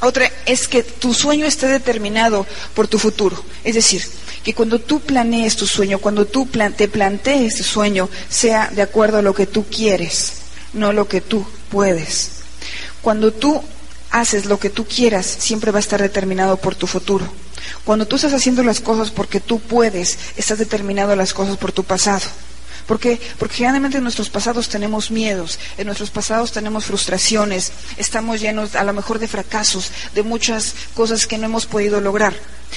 Otra 0.00 0.30
es 0.46 0.68
que 0.68 0.82
tu 0.82 1.12
sueño 1.12 1.44
esté 1.44 1.66
determinado 1.66 2.46
por 2.74 2.86
tu 2.86 2.98
futuro, 2.98 3.42
es 3.64 3.74
decir, 3.74 4.02
que 4.44 4.54
cuando 4.54 4.78
tú 4.78 5.00
planees 5.00 5.56
tu 5.56 5.66
sueño, 5.66 5.98
cuando 5.98 6.26
tú 6.26 6.48
te 6.76 6.88
plantees 6.88 7.56
tu 7.56 7.64
sueño, 7.64 8.08
sea 8.28 8.70
de 8.70 8.82
acuerdo 8.82 9.18
a 9.18 9.22
lo 9.22 9.34
que 9.34 9.46
tú 9.46 9.66
quieres, 9.66 10.32
no 10.72 10.92
lo 10.92 11.08
que 11.08 11.20
tú 11.20 11.46
puedes. 11.70 12.40
Cuando 13.02 13.32
tú 13.32 13.62
haces 14.10 14.46
lo 14.46 14.58
que 14.58 14.70
tú 14.70 14.86
quieras, 14.86 15.26
siempre 15.26 15.70
va 15.70 15.78
a 15.78 15.80
estar 15.80 16.00
determinado 16.00 16.56
por 16.56 16.74
tu 16.74 16.86
futuro. 16.86 17.26
Cuando 17.84 18.06
tú 18.06 18.16
estás 18.16 18.32
haciendo 18.32 18.62
las 18.62 18.80
cosas 18.80 19.10
porque 19.10 19.40
tú 19.40 19.60
puedes, 19.60 20.18
estás 20.36 20.58
determinado 20.58 21.14
las 21.16 21.34
cosas 21.34 21.56
por 21.56 21.72
tu 21.72 21.84
pasado. 21.84 22.26
¿Por 22.86 22.98
qué? 22.98 23.20
Porque 23.38 23.56
generalmente 23.56 23.98
en 23.98 24.02
nuestros 24.02 24.30
pasados 24.30 24.68
tenemos 24.68 25.10
miedos, 25.10 25.58
en 25.78 25.86
nuestros 25.86 26.10
pasados 26.10 26.50
tenemos 26.50 26.86
frustraciones, 26.86 27.70
estamos 27.98 28.40
llenos 28.40 28.74
a 28.74 28.82
lo 28.82 28.92
mejor 28.92 29.20
de 29.20 29.28
fracasos, 29.28 29.92
de 30.14 30.24
muchas 30.24 30.74
cosas 30.94 31.26
que 31.26 31.38
no 31.38 31.46
hemos 31.46 31.66
podido 31.66 32.00
lograr. 32.00 32.34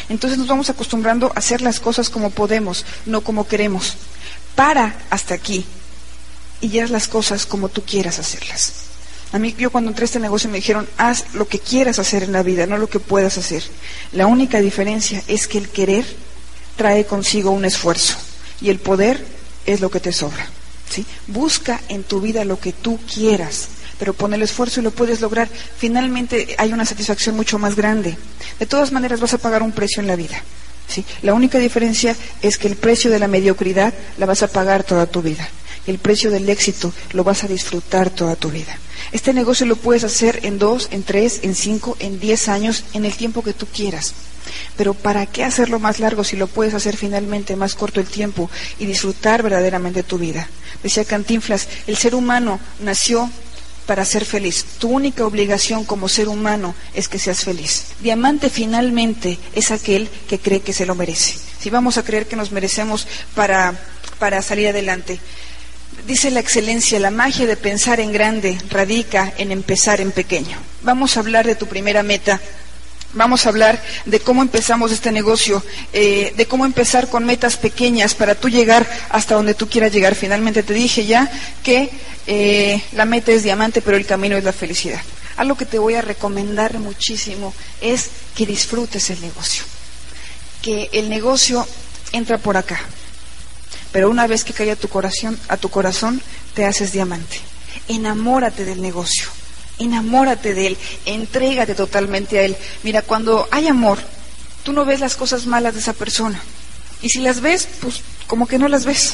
Entonces 0.10 0.38
nos 0.38 0.48
vamos 0.48 0.70
acostumbrando 0.70 1.28
a 1.28 1.40
hacer 1.40 1.62
las 1.62 1.80
cosas 1.80 2.10
como 2.10 2.30
podemos, 2.30 2.86
no 3.06 3.22
como 3.22 3.48
queremos. 3.48 3.96
Para 4.56 4.96
hasta 5.10 5.34
aquí 5.34 5.66
y 6.62 6.80
haz 6.80 6.90
las 6.90 7.08
cosas 7.08 7.46
como 7.46 7.70
tú 7.70 7.84
quieras 7.84 8.20
hacerlas. 8.20 8.74
A 9.34 9.40
mí, 9.40 9.56
yo 9.58 9.72
cuando 9.72 9.90
entré 9.90 10.04
a 10.04 10.06
este 10.06 10.20
negocio 10.20 10.50
me 10.50 10.58
dijeron, 10.58 10.88
haz 10.98 11.34
lo 11.34 11.48
que 11.48 11.58
quieras 11.58 11.98
hacer 11.98 12.22
en 12.22 12.32
la 12.32 12.44
vida, 12.44 12.68
no 12.68 12.78
lo 12.78 12.88
que 12.88 13.00
puedas 13.00 13.40
hacer. 13.40 13.64
La 14.12 14.28
única 14.28 14.60
diferencia 14.62 15.24
es 15.28 15.48
que 15.48 15.58
el 15.58 15.70
querer 15.70 16.06
trae 16.76 17.06
consigo 17.06 17.50
un 17.50 17.66
esfuerzo 17.66 18.16
y 18.62 18.70
el 18.70 18.80
poder 18.80 19.26
es 19.66 19.82
lo 19.82 19.90
que 19.90 20.00
te 20.00 20.12
sobra. 20.12 20.48
¿sí? 20.90 21.06
Busca 21.28 21.82
en 21.90 22.04
tu 22.04 22.22
vida 22.22 22.46
lo 22.46 22.60
que 22.60 22.74
tú 22.74 23.00
quieras, 23.12 23.70
pero 24.04 24.14
pon 24.14 24.34
el 24.34 24.42
esfuerzo 24.42 24.82
y 24.82 24.84
lo 24.84 24.92
puedes 24.92 25.22
lograr. 25.22 25.48
Finalmente 25.78 26.58
hay 26.58 26.74
una 26.74 26.84
satisfacción 26.84 27.38
mucho 27.38 27.58
más 27.58 27.78
grande. 27.78 28.18
De 28.60 28.66
todas 28.66 28.92
maneras 28.92 29.22
vas 29.22 29.34
a 29.34 29.38
pagar 29.38 29.64
un 29.64 29.72
precio 29.72 30.02
en 30.02 30.08
la 30.08 30.18
vida. 30.18 30.44
¿sí? 30.90 31.06
La 31.22 31.34
única 31.34 31.58
diferencia 31.58 32.14
es 32.42 32.58
que 32.58 32.68
el 32.68 32.76
precio 32.76 33.10
de 33.10 33.20
la 33.20 33.30
mediocridad 33.30 33.94
la 34.18 34.26
vas 34.26 34.44
a 34.44 34.50
pagar 34.50 34.84
toda 34.84 35.06
tu 35.06 35.22
vida. 35.22 35.48
El 35.88 36.00
precio 36.00 36.32
del 36.32 36.50
éxito 36.50 36.92
lo 37.14 37.24
vas 37.24 37.46
a 37.46 37.48
disfrutar 37.48 38.10
toda 38.10 38.36
tu 38.36 38.52
vida. 38.52 38.78
Este 39.14 39.32
negocio 39.32 39.66
lo 39.66 39.78
puedes 39.78 40.04
hacer 40.04 40.42
en 40.44 40.60
dos, 40.60 40.90
en 40.92 41.04
tres, 41.04 41.40
en 41.44 41.56
cinco, 41.56 41.96
en 42.02 42.20
diez 42.20 42.50
años, 42.50 42.84
en 42.92 43.06
el 43.06 43.16
tiempo 43.16 43.42
que 43.42 43.54
tú 43.54 43.68
quieras. 43.68 44.14
Pero 44.76 44.94
¿para 44.94 45.28
qué 45.28 45.46
hacerlo 45.46 45.80
más 45.80 46.02
largo 46.02 46.26
si 46.26 46.36
lo 46.36 46.48
puedes 46.48 46.74
hacer 46.74 46.98
finalmente 46.98 47.56
más 47.56 47.74
corto 47.74 48.02
el 48.02 48.08
tiempo 48.08 48.50
y 48.80 48.86
disfrutar 48.86 49.44
verdaderamente 49.44 50.04
tu 50.04 50.18
vida? 50.18 50.50
Decía 50.84 51.06
Cantinflas, 51.06 51.70
el 51.88 51.96
ser 51.96 52.16
humano 52.16 52.60
nació 52.82 53.30
para 53.86 54.06
ser 54.06 54.26
feliz. 54.26 54.66
Tu 54.80 54.90
única 54.90 55.26
obligación 55.26 55.86
como 55.86 56.10
ser 56.10 56.28
humano 56.28 56.76
es 56.94 57.08
que 57.08 57.20
seas 57.20 57.44
feliz. 57.44 57.86
Diamante 58.00 58.50
finalmente 58.50 59.38
es 59.54 59.72
aquel 59.72 60.10
que 60.28 60.40
cree 60.40 60.62
que 60.62 60.74
se 60.74 60.86
lo 60.86 60.96
merece. 60.96 61.36
Si 61.60 61.70
vamos 61.70 61.98
a 61.98 62.04
creer 62.04 62.28
que 62.28 62.36
nos 62.36 62.52
merecemos 62.52 63.08
para, 63.36 63.74
para 64.20 64.42
salir 64.42 64.68
adelante. 64.70 65.20
Dice 66.08 66.32
la 66.32 66.40
excelencia, 66.40 67.00
la 67.00 67.12
magia 67.12 67.46
de 67.46 67.56
pensar 67.56 68.00
en 68.00 68.12
grande 68.12 68.58
radica 68.70 69.34
en 69.38 69.52
empezar 69.52 70.02
en 70.02 70.12
pequeño. 70.12 70.58
Vamos 70.82 71.16
a 71.16 71.22
hablar 71.22 71.46
de 71.46 71.56
tu 71.56 71.68
primera 71.68 72.04
meta. 72.04 72.42
Vamos 73.14 73.46
a 73.46 73.50
hablar 73.50 73.82
de 74.06 74.20
cómo 74.20 74.42
empezamos 74.42 74.92
este 74.92 75.12
negocio, 75.12 75.64
eh, 75.94 76.34
de 76.36 76.46
cómo 76.48 76.66
empezar 76.66 77.10
con 77.10 77.26
metas 77.26 77.58
pequeñas 77.58 78.16
para 78.16 78.34
tú 78.34 78.50
llegar 78.50 78.90
hasta 79.10 79.36
donde 79.36 79.54
tú 79.54 79.70
quieras 79.70 79.94
llegar. 79.94 80.16
Finalmente 80.16 80.64
te 80.64 80.74
dije 80.74 81.06
ya 81.06 81.32
que 81.64 81.92
eh, 82.28 82.82
la 82.94 83.06
meta 83.06 83.32
es 83.32 83.44
diamante, 83.44 83.82
pero 83.82 83.98
el 83.98 84.06
camino 84.06 84.38
es 84.38 84.44
la 84.44 84.54
felicidad. 84.54 85.02
Algo 85.38 85.56
que 85.56 85.66
te 85.66 85.80
voy 85.80 85.96
a 85.96 86.02
recomendar 86.02 86.78
muchísimo 86.80 87.54
es 87.82 88.10
que 88.36 88.46
disfrutes 88.46 89.10
el 89.10 89.22
negocio. 89.22 89.64
Que 90.62 90.90
el 90.94 91.10
negocio 91.10 91.68
entra 92.12 92.38
por 92.38 92.56
acá. 92.56 92.80
Pero 93.92 94.10
una 94.10 94.28
vez 94.28 94.44
que 94.44 94.54
cae 94.54 94.72
a 94.72 94.76
tu 94.76 94.88
corazón, 94.88 95.40
a 95.48 95.58
tu 95.58 95.70
corazón, 95.70 96.22
te 96.54 96.66
haces 96.66 96.92
diamante. 96.92 97.40
Enamórate 97.88 98.66
del 98.66 98.82
negocio. 98.82 99.26
Enamórate 99.80 100.54
de 100.54 100.68
él. 100.68 100.78
Entrégate 101.06 101.76
totalmente 101.76 102.40
a 102.40 102.44
él. 102.44 102.56
Mira, 102.84 103.02
cuando 103.02 103.48
hay 103.52 103.68
amor, 103.68 104.00
tú 104.64 104.72
no 104.72 104.86
ves 104.86 105.00
las 105.00 105.16
cosas 105.16 105.46
malas 105.46 105.74
de 105.74 105.80
esa 105.80 105.94
persona. 105.94 106.42
Y 107.02 107.10
si 107.10 107.20
las 107.20 107.42
ves, 107.42 107.68
pues 107.82 108.02
como 108.28 108.48
que 108.48 108.58
no 108.58 108.68
las 108.68 108.86
ves. 108.86 109.14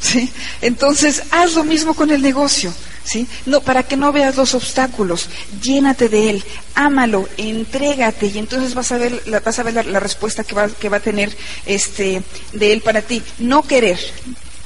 ¿Sí? 0.00 0.30
Entonces, 0.60 1.22
haz 1.30 1.54
lo 1.54 1.64
mismo 1.64 1.94
con 1.94 2.10
el 2.10 2.22
negocio, 2.22 2.72
¿sí? 3.04 3.26
No, 3.46 3.60
para 3.60 3.82
que 3.82 3.96
no 3.96 4.12
veas 4.12 4.36
los 4.36 4.54
obstáculos, 4.54 5.28
llénate 5.60 6.08
de 6.08 6.30
él, 6.30 6.44
ámalo, 6.74 7.28
entrégate 7.36 8.26
y 8.26 8.38
entonces 8.38 8.74
vas 8.74 8.92
a 8.92 8.98
ver, 8.98 9.22
la, 9.26 9.40
vas 9.40 9.58
a 9.58 9.62
ver 9.62 9.86
la, 9.86 10.00
respuesta 10.00 10.44
que 10.44 10.54
va, 10.54 10.68
que 10.68 10.88
va 10.88 10.98
a 10.98 11.00
tener 11.00 11.34
este, 11.64 12.22
de 12.52 12.72
él 12.72 12.82
para 12.82 13.02
ti. 13.02 13.22
No 13.38 13.62
querer, 13.62 13.98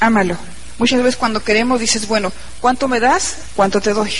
ámalo. 0.00 0.36
Muchas 0.78 1.02
veces 1.02 1.16
cuando 1.16 1.44
queremos 1.44 1.78
dices, 1.78 2.08
bueno, 2.08 2.32
¿cuánto 2.60 2.88
me 2.88 3.00
das? 3.00 3.36
¿Cuánto 3.54 3.80
te 3.80 3.92
doy? 3.92 4.12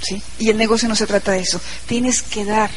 ¿Sí? 0.00 0.22
Y 0.38 0.48
el 0.48 0.56
negocio 0.56 0.88
no 0.88 0.94
se 0.94 1.06
trata 1.06 1.32
de 1.32 1.40
eso. 1.40 1.60
Tienes 1.86 2.22
que 2.22 2.44
dar, 2.44 2.70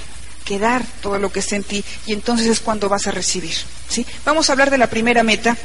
que 0.43 0.57
dar 0.57 0.83
todo 0.99 1.19
lo 1.19 1.31
que 1.31 1.39
esté 1.39 1.55
en 1.57 1.63
ti 1.63 1.85
y 2.07 2.13
entonces 2.13 2.47
es 2.47 2.59
cuando 2.59 2.89
vas 2.89 3.05
a 3.05 3.11
recibir. 3.11 3.53
¿sí? 3.87 4.03
Vamos 4.25 4.49
a 4.49 4.53
hablar 4.53 4.71
de 4.71 4.79
la 4.79 4.87
primera 4.87 5.21
meta 5.21 5.55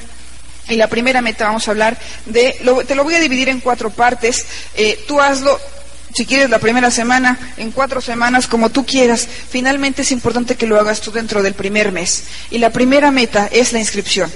y 0.68 0.76
la 0.76 0.88
primera 0.88 1.22
meta 1.22 1.46
vamos 1.46 1.66
a 1.66 1.70
hablar 1.70 1.98
de, 2.26 2.60
te 2.86 2.94
lo 2.94 3.04
voy 3.04 3.14
a 3.14 3.20
dividir 3.20 3.48
en 3.48 3.60
cuatro 3.60 3.90
partes. 3.90 4.44
Eh, 4.74 5.04
tú 5.06 5.20
hazlo, 5.20 5.58
si 6.14 6.26
quieres, 6.26 6.50
la 6.50 6.58
primera 6.58 6.90
semana, 6.90 7.38
en 7.56 7.70
cuatro 7.70 8.00
semanas, 8.00 8.46
como 8.46 8.70
tú 8.70 8.84
quieras. 8.84 9.26
Finalmente 9.50 10.02
es 10.02 10.12
importante 10.12 10.56
que 10.56 10.66
lo 10.66 10.78
hagas 10.78 11.00
tú 11.00 11.10
dentro 11.10 11.42
del 11.42 11.54
primer 11.54 11.92
mes. 11.92 12.24
Y 12.50 12.58
la 12.58 12.70
primera 12.70 13.10
meta 13.10 13.48
es 13.50 13.72
la 13.72 13.78
inscripción. 13.78 14.30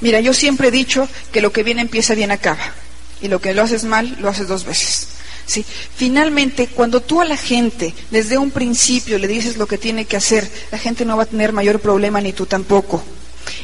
Mira, 0.00 0.20
yo 0.20 0.34
siempre 0.34 0.68
he 0.68 0.72
dicho 0.72 1.08
que 1.30 1.40
lo 1.40 1.52
que 1.52 1.62
viene 1.62 1.80
empieza 1.80 2.14
bien 2.14 2.30
acaba. 2.30 2.72
Y 3.20 3.28
lo 3.28 3.40
que 3.40 3.54
lo 3.54 3.62
haces 3.62 3.84
mal, 3.84 4.16
lo 4.20 4.28
haces 4.28 4.48
dos 4.48 4.64
veces. 4.64 5.08
¿Sí? 5.46 5.64
Finalmente, 5.96 6.68
cuando 6.68 7.00
tú 7.00 7.20
a 7.20 7.24
la 7.24 7.36
gente 7.36 7.94
desde 8.10 8.38
un 8.38 8.50
principio 8.50 9.18
le 9.18 9.28
dices 9.28 9.56
lo 9.56 9.66
que 9.66 9.78
tiene 9.78 10.04
que 10.04 10.16
hacer, 10.16 10.48
la 10.70 10.78
gente 10.78 11.04
no 11.04 11.16
va 11.16 11.24
a 11.24 11.26
tener 11.26 11.52
mayor 11.52 11.80
problema 11.80 12.20
ni 12.20 12.32
tú 12.32 12.46
tampoco. 12.46 13.02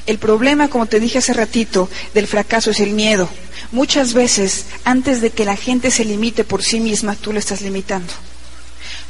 El 0.08 0.16
problema, 0.16 0.68
como 0.68 0.86
te 0.86 1.00
dije 1.00 1.18
hace 1.18 1.34
ratito, 1.34 1.90
del 2.14 2.26
fracaso 2.26 2.70
es 2.70 2.80
el 2.80 2.92
miedo. 2.92 3.28
Muchas 3.72 4.14
veces, 4.14 4.64
antes 4.84 5.20
de 5.20 5.28
que 5.28 5.44
la 5.44 5.54
gente 5.54 5.90
se 5.90 6.02
limite 6.02 6.44
por 6.44 6.62
sí 6.62 6.80
misma, 6.80 7.14
tú 7.14 7.30
lo 7.30 7.38
estás 7.38 7.60
limitando. 7.60 8.14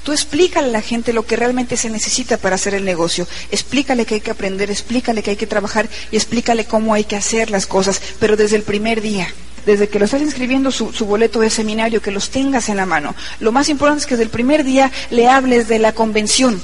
Tú 0.02 0.10
explícale 0.10 0.66
a 0.66 0.72
la 0.72 0.80
gente 0.80 1.12
lo 1.12 1.24
que 1.24 1.36
realmente 1.36 1.76
se 1.76 1.88
necesita 1.88 2.36
para 2.36 2.56
hacer 2.56 2.74
el 2.74 2.84
negocio. 2.84 3.28
Explícale 3.52 4.06
que 4.06 4.14
hay 4.14 4.20
que 4.20 4.32
aprender, 4.32 4.72
explícale 4.72 5.22
que 5.22 5.30
hay 5.30 5.36
que 5.36 5.46
trabajar 5.46 5.88
y 6.10 6.16
explícale 6.16 6.64
cómo 6.64 6.94
hay 6.94 7.04
que 7.04 7.14
hacer 7.14 7.48
las 7.52 7.68
cosas, 7.68 8.02
pero 8.18 8.36
desde 8.36 8.56
el 8.56 8.64
primer 8.64 9.00
día. 9.00 9.32
Desde 9.66 9.88
que 9.88 10.00
lo 10.00 10.06
estás 10.06 10.22
inscribiendo 10.22 10.72
su, 10.72 10.92
su 10.92 11.06
boleto 11.06 11.38
de 11.38 11.50
seminario, 11.50 12.02
que 12.02 12.10
los 12.10 12.30
tengas 12.30 12.70
en 12.70 12.76
la 12.76 12.86
mano. 12.86 13.14
Lo 13.38 13.52
más 13.52 13.68
importante 13.68 14.00
es 14.00 14.06
que 14.06 14.14
desde 14.14 14.24
el 14.24 14.30
primer 14.30 14.64
día 14.64 14.90
le 15.10 15.28
hables 15.28 15.68
de 15.68 15.78
la 15.78 15.92
convención, 15.92 16.60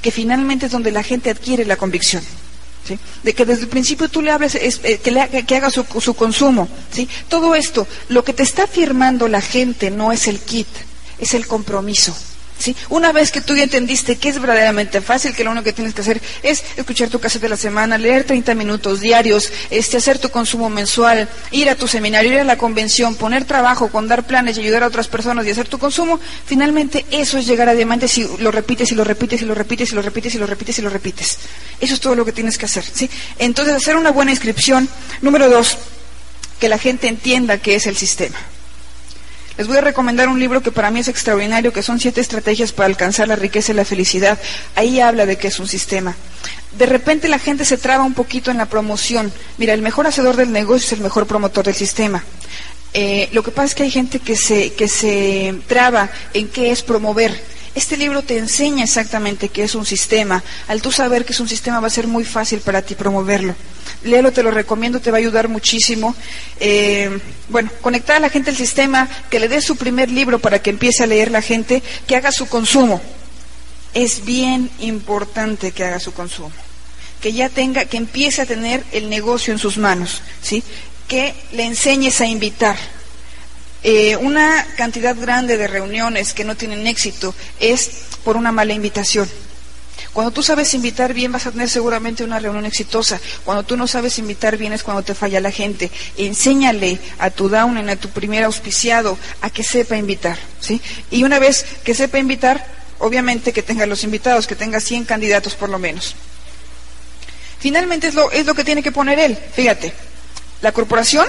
que 0.00 0.10
finalmente 0.10 0.66
es 0.66 0.72
donde 0.72 0.90
la 0.90 1.02
gente 1.02 1.28
adquiere 1.28 1.66
la 1.66 1.76
convicción. 1.76 2.24
De 3.22 3.34
que 3.34 3.44
desde 3.44 3.62
el 3.62 3.68
principio 3.68 4.08
tú 4.08 4.22
le 4.22 4.30
hables, 4.30 4.54
eh, 4.54 5.00
que, 5.02 5.44
que, 5.46 5.56
haga 5.56 5.70
su, 5.70 5.84
su 6.00 6.14
consumo, 6.14 6.68
¿sí? 6.92 7.08
Todo 7.28 7.54
esto, 7.54 7.86
lo 8.08 8.24
que 8.24 8.32
te 8.32 8.42
está 8.42 8.66
firmando 8.66 9.28
la 9.28 9.40
gente 9.40 9.90
no 9.90 10.12
es 10.12 10.28
el 10.28 10.40
kit, 10.40 10.68
es 11.18 11.34
el 11.34 11.46
compromiso. 11.46 12.14
¿Sí? 12.56 12.74
Una 12.88 13.12
vez 13.12 13.32
que 13.32 13.40
tú 13.40 13.56
ya 13.56 13.64
entendiste 13.64 14.16
que 14.16 14.28
es 14.28 14.40
verdaderamente 14.40 15.00
fácil, 15.00 15.34
que 15.34 15.44
lo 15.44 15.50
único 15.50 15.64
que 15.64 15.72
tienes 15.72 15.92
que 15.92 16.02
hacer 16.02 16.22
es 16.42 16.62
escuchar 16.76 17.08
tu 17.08 17.18
casa 17.18 17.38
de 17.38 17.48
la 17.48 17.56
semana, 17.56 17.98
leer 17.98 18.24
30 18.24 18.54
minutos 18.54 19.00
diarios, 19.00 19.52
este, 19.70 19.96
hacer 19.96 20.18
tu 20.18 20.30
consumo 20.30 20.70
mensual, 20.70 21.28
ir 21.50 21.68
a 21.68 21.74
tu 21.74 21.88
seminario, 21.88 22.32
ir 22.32 22.38
a 22.38 22.44
la 22.44 22.56
convención, 22.56 23.16
poner 23.16 23.44
trabajo 23.44 23.88
con 23.88 24.08
dar 24.08 24.26
planes 24.26 24.56
y 24.56 24.60
ayudar 24.60 24.84
a 24.84 24.86
otras 24.86 25.08
personas 25.08 25.46
y 25.46 25.50
hacer 25.50 25.68
tu 25.68 25.78
consumo, 25.78 26.20
finalmente 26.46 27.04
eso 27.10 27.38
es 27.38 27.46
llegar 27.46 27.68
a 27.68 27.74
diamante 27.74 28.08
si 28.08 28.26
lo 28.38 28.50
repites 28.50 28.92
y 28.92 28.94
lo 28.94 29.04
repites 29.04 29.42
y 29.42 29.44
lo 29.44 29.54
repites 29.54 29.90
y 29.90 29.94
lo 29.94 30.02
repites 30.02 30.34
y 30.34 30.38
lo 30.38 30.46
repites 30.46 30.78
y 30.78 30.82
lo 30.82 30.90
repites. 30.90 31.38
Eso 31.80 31.94
es 31.94 32.00
todo 32.00 32.14
lo 32.14 32.24
que 32.24 32.32
tienes 32.32 32.56
que 32.56 32.66
hacer. 32.66 32.84
¿sí? 32.84 33.10
Entonces, 33.38 33.74
hacer 33.74 33.96
una 33.96 34.10
buena 34.10 34.30
inscripción. 34.30 34.88
Número 35.22 35.50
dos, 35.50 35.76
que 36.60 36.68
la 36.68 36.78
gente 36.78 37.08
entienda 37.08 37.58
qué 37.58 37.74
es 37.74 37.86
el 37.86 37.96
sistema. 37.96 38.36
Les 39.56 39.68
voy 39.68 39.76
a 39.76 39.80
recomendar 39.80 40.28
un 40.28 40.40
libro 40.40 40.62
que 40.62 40.72
para 40.72 40.90
mí 40.90 41.00
es 41.00 41.08
extraordinario, 41.08 41.72
que 41.72 41.82
son 41.82 42.00
siete 42.00 42.20
estrategias 42.20 42.72
para 42.72 42.86
alcanzar 42.86 43.28
la 43.28 43.36
riqueza 43.36 43.70
y 43.70 43.76
la 43.76 43.84
felicidad. 43.84 44.38
Ahí 44.74 45.00
habla 45.00 45.26
de 45.26 45.36
que 45.36 45.48
es 45.48 45.60
un 45.60 45.68
sistema. 45.68 46.16
De 46.76 46.86
repente 46.86 47.28
la 47.28 47.38
gente 47.38 47.64
se 47.64 47.78
traba 47.78 48.02
un 48.02 48.14
poquito 48.14 48.50
en 48.50 48.56
la 48.58 48.66
promoción. 48.66 49.32
Mira, 49.58 49.72
el 49.72 49.82
mejor 49.82 50.08
hacedor 50.08 50.36
del 50.36 50.50
negocio 50.50 50.86
es 50.86 50.92
el 50.92 51.00
mejor 51.00 51.26
promotor 51.26 51.66
del 51.66 51.74
sistema. 51.74 52.24
Eh, 52.94 53.28
lo 53.32 53.42
que 53.44 53.52
pasa 53.52 53.66
es 53.66 53.74
que 53.76 53.82
hay 53.84 53.90
gente 53.90 54.18
que 54.18 54.36
se, 54.36 54.72
que 54.72 54.88
se 54.88 55.54
traba 55.68 56.10
en 56.32 56.48
qué 56.48 56.72
es 56.72 56.82
promover. 56.82 57.53
Este 57.74 57.96
libro 57.96 58.22
te 58.22 58.38
enseña 58.38 58.84
exactamente 58.84 59.48
qué 59.48 59.64
es 59.64 59.74
un 59.74 59.84
sistema. 59.84 60.42
Al 60.68 60.80
tú 60.80 60.92
saber 60.92 61.24
que 61.24 61.32
es 61.32 61.40
un 61.40 61.48
sistema 61.48 61.80
va 61.80 61.88
a 61.88 61.90
ser 61.90 62.06
muy 62.06 62.24
fácil 62.24 62.60
para 62.60 62.82
ti 62.82 62.94
promoverlo 62.94 63.54
léelo, 64.04 64.32
te 64.32 64.42
lo 64.42 64.50
recomiendo, 64.50 65.00
te 65.00 65.10
va 65.10 65.16
a 65.18 65.20
ayudar 65.20 65.48
muchísimo. 65.48 66.14
Eh, 66.60 67.18
bueno, 67.48 67.70
conectar 67.80 68.16
a 68.16 68.20
la 68.20 68.30
gente 68.30 68.50
al 68.50 68.56
sistema, 68.56 69.08
que 69.30 69.40
le 69.40 69.48
dé 69.48 69.60
su 69.60 69.76
primer 69.76 70.10
libro 70.10 70.38
para 70.38 70.60
que 70.60 70.70
empiece 70.70 71.02
a 71.02 71.06
leer 71.06 71.30
la 71.30 71.42
gente, 71.42 71.82
que 72.06 72.16
haga 72.16 72.32
su 72.32 72.46
consumo. 72.46 73.00
Es 73.92 74.24
bien 74.24 74.70
importante 74.80 75.72
que 75.72 75.84
haga 75.84 76.00
su 76.00 76.12
consumo, 76.12 76.52
que 77.20 77.32
ya 77.32 77.48
tenga, 77.48 77.84
que 77.84 77.96
empiece 77.96 78.42
a 78.42 78.46
tener 78.46 78.84
el 78.92 79.08
negocio 79.08 79.52
en 79.52 79.58
sus 79.58 79.78
manos, 79.78 80.20
¿sí? 80.42 80.62
Que 81.08 81.34
le 81.52 81.64
enseñes 81.64 82.20
a 82.20 82.26
invitar. 82.26 82.76
Eh, 83.86 84.16
una 84.16 84.66
cantidad 84.78 85.14
grande 85.14 85.58
de 85.58 85.68
reuniones 85.68 86.32
que 86.32 86.42
no 86.44 86.56
tienen 86.56 86.86
éxito 86.86 87.34
es 87.60 87.90
por 88.24 88.38
una 88.38 88.50
mala 88.50 88.72
invitación. 88.72 89.28
Cuando 90.14 90.30
tú 90.30 90.42
sabes 90.42 90.72
invitar 90.72 91.12
bien 91.12 91.32
vas 91.32 91.46
a 91.46 91.52
tener 91.52 91.68
seguramente 91.68 92.24
una 92.24 92.38
reunión 92.38 92.64
exitosa. 92.64 93.20
Cuando 93.44 93.62
tú 93.62 93.76
no 93.76 93.86
sabes 93.86 94.18
invitar 94.18 94.56
bien 94.56 94.72
es 94.72 94.82
cuando 94.82 95.02
te 95.02 95.14
falla 95.14 95.38
la 95.38 95.50
gente. 95.50 95.90
Enséñale 96.16 96.98
a 97.18 97.28
tu 97.30 97.50
down, 97.50 97.76
a 97.88 97.96
tu 97.96 98.08
primer 98.08 98.44
auspiciado, 98.44 99.18
a 99.42 99.50
que 99.50 99.62
sepa 99.62 99.96
invitar. 99.98 100.38
¿sí? 100.60 100.80
Y 101.10 101.24
una 101.24 101.38
vez 101.38 101.66
que 101.84 101.94
sepa 101.94 102.18
invitar, 102.18 102.66
obviamente 103.00 103.52
que 103.52 103.62
tenga 103.62 103.84
los 103.84 104.02
invitados, 104.02 104.46
que 104.46 104.56
tenga 104.56 104.80
100 104.80 105.04
candidatos 105.04 105.56
por 105.56 105.68
lo 105.68 105.78
menos. 105.78 106.14
Finalmente 107.58 108.06
es 108.06 108.14
lo, 108.14 108.30
es 108.30 108.46
lo 108.46 108.54
que 108.54 108.64
tiene 108.64 108.82
que 108.82 108.92
poner 108.92 109.18
él. 109.18 109.36
Fíjate, 109.54 109.92
la 110.62 110.72
corporación 110.72 111.26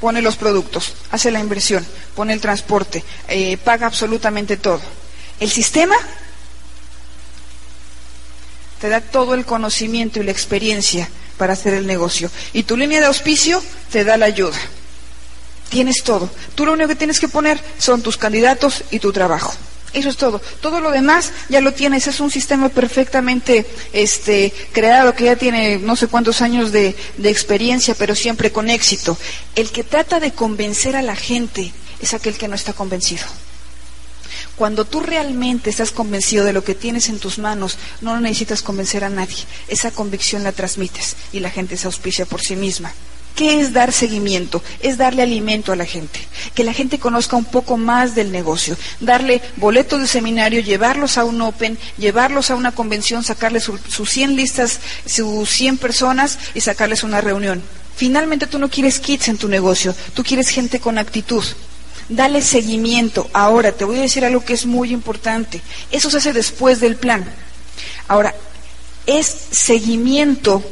pone 0.00 0.22
los 0.22 0.36
productos, 0.36 0.94
hace 1.10 1.30
la 1.30 1.40
inversión, 1.40 1.86
pone 2.14 2.32
el 2.32 2.40
transporte, 2.40 3.04
eh, 3.28 3.56
paga 3.58 3.86
absolutamente 3.86 4.56
todo. 4.56 4.80
El 5.38 5.50
sistema 5.50 5.96
te 8.80 8.88
da 8.88 9.00
todo 9.00 9.34
el 9.34 9.44
conocimiento 9.44 10.20
y 10.20 10.24
la 10.24 10.32
experiencia 10.32 11.08
para 11.36 11.52
hacer 11.52 11.74
el 11.74 11.86
negocio. 11.86 12.30
Y 12.52 12.62
tu 12.62 12.76
línea 12.76 13.00
de 13.00 13.06
auspicio 13.06 13.62
te 13.90 14.04
da 14.04 14.16
la 14.16 14.26
ayuda. 14.26 14.58
Tienes 15.68 16.02
todo. 16.02 16.28
Tú 16.54 16.66
lo 16.66 16.72
único 16.72 16.88
que 16.88 16.96
tienes 16.96 17.20
que 17.20 17.28
poner 17.28 17.60
son 17.78 18.02
tus 18.02 18.16
candidatos 18.16 18.84
y 18.90 18.98
tu 18.98 19.12
trabajo. 19.12 19.54
Eso 19.92 20.08
es 20.08 20.16
todo. 20.16 20.40
Todo 20.60 20.80
lo 20.80 20.90
demás 20.90 21.32
ya 21.48 21.60
lo 21.60 21.72
tienes. 21.72 22.06
Es 22.06 22.20
un 22.20 22.30
sistema 22.30 22.68
perfectamente 22.68 23.66
este, 23.92 24.52
creado 24.72 25.14
que 25.14 25.24
ya 25.24 25.36
tiene 25.36 25.78
no 25.78 25.96
sé 25.96 26.06
cuántos 26.06 26.42
años 26.42 26.70
de, 26.70 26.94
de 27.16 27.30
experiencia, 27.30 27.94
pero 27.94 28.14
siempre 28.14 28.52
con 28.52 28.70
éxito. 28.70 29.18
El 29.56 29.70
que 29.70 29.82
trata 29.82 30.20
de 30.20 30.32
convencer 30.32 30.94
a 30.94 31.02
la 31.02 31.16
gente 31.16 31.72
es 32.00 32.14
aquel 32.14 32.36
que 32.36 32.48
no 32.48 32.54
está 32.54 32.72
convencido. 32.72 33.24
Cuando 34.56 34.84
tú 34.84 35.00
realmente 35.00 35.70
estás 35.70 35.90
convencido 35.90 36.44
de 36.44 36.52
lo 36.52 36.62
que 36.62 36.74
tienes 36.74 37.08
en 37.08 37.18
tus 37.18 37.38
manos, 37.38 37.78
no 38.00 38.20
necesitas 38.20 38.62
convencer 38.62 39.04
a 39.04 39.10
nadie. 39.10 39.44
Esa 39.68 39.90
convicción 39.90 40.44
la 40.44 40.52
transmites 40.52 41.16
y 41.32 41.40
la 41.40 41.50
gente 41.50 41.76
se 41.76 41.86
auspicia 41.86 42.26
por 42.26 42.42
sí 42.42 42.56
misma. 42.56 42.92
¿Qué 43.34 43.60
es 43.60 43.72
dar 43.72 43.92
seguimiento? 43.92 44.62
Es 44.80 44.98
darle 44.98 45.22
alimento 45.22 45.72
a 45.72 45.76
la 45.76 45.86
gente, 45.86 46.20
que 46.54 46.64
la 46.64 46.72
gente 46.72 46.98
conozca 46.98 47.36
un 47.36 47.44
poco 47.44 47.76
más 47.76 48.14
del 48.14 48.32
negocio, 48.32 48.76
darle 49.00 49.40
boletos 49.56 50.00
de 50.00 50.06
seminario, 50.06 50.60
llevarlos 50.60 51.16
a 51.16 51.24
un 51.24 51.40
Open, 51.40 51.78
llevarlos 51.96 52.50
a 52.50 52.54
una 52.54 52.72
convención, 52.72 53.24
sacarles 53.24 53.64
sus 53.64 54.10
100 54.10 54.36
listas, 54.36 54.80
sus 55.06 55.48
100 55.48 55.78
personas 55.78 56.38
y 56.54 56.60
sacarles 56.60 57.02
una 57.02 57.20
reunión. 57.20 57.62
Finalmente 57.96 58.46
tú 58.46 58.58
no 58.58 58.68
quieres 58.68 59.00
kits 59.00 59.28
en 59.28 59.38
tu 59.38 59.48
negocio, 59.48 59.94
tú 60.14 60.22
quieres 60.22 60.48
gente 60.48 60.80
con 60.80 60.98
actitud. 60.98 61.44
Dale 62.08 62.42
seguimiento. 62.42 63.30
Ahora, 63.32 63.70
te 63.70 63.84
voy 63.84 63.98
a 63.98 64.02
decir 64.02 64.24
algo 64.24 64.44
que 64.44 64.52
es 64.52 64.66
muy 64.66 64.92
importante. 64.92 65.60
Eso 65.92 66.10
se 66.10 66.16
hace 66.16 66.32
después 66.32 66.80
del 66.80 66.96
plan. 66.96 67.24
Ahora, 68.08 68.34
es 69.06 69.26
seguimiento, 69.52 70.62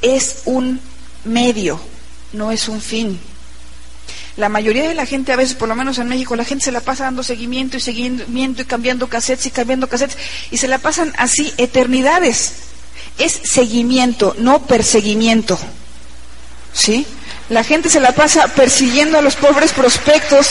es 0.00 0.42
un 0.46 0.80
medio, 1.24 1.80
no 2.32 2.52
es 2.52 2.68
un 2.68 2.80
fin. 2.80 3.20
La 4.36 4.48
mayoría 4.48 4.88
de 4.88 4.94
la 4.94 5.06
gente, 5.06 5.32
a 5.32 5.36
veces, 5.36 5.54
por 5.54 5.68
lo 5.68 5.74
menos 5.74 5.98
en 5.98 6.08
México, 6.08 6.36
la 6.36 6.44
gente 6.44 6.64
se 6.64 6.72
la 6.72 6.80
pasa 6.80 7.04
dando 7.04 7.22
seguimiento 7.22 7.76
y 7.76 7.80
seguimiento 7.80 8.62
y 8.62 8.64
cambiando 8.64 9.08
cassettes 9.08 9.46
y 9.46 9.50
cambiando 9.50 9.88
cassettes 9.88 10.16
y 10.50 10.56
se 10.56 10.68
la 10.68 10.78
pasan 10.78 11.12
así 11.18 11.52
eternidades. 11.58 12.52
Es 13.18 13.38
seguimiento, 13.44 14.34
no 14.38 14.66
perseguimiento. 14.66 15.58
¿Sí? 16.72 17.06
La 17.50 17.64
gente 17.64 17.90
se 17.90 18.00
la 18.00 18.12
pasa 18.12 18.46
persiguiendo 18.48 19.18
a 19.18 19.22
los 19.22 19.34
pobres 19.34 19.72
prospectos. 19.72 20.48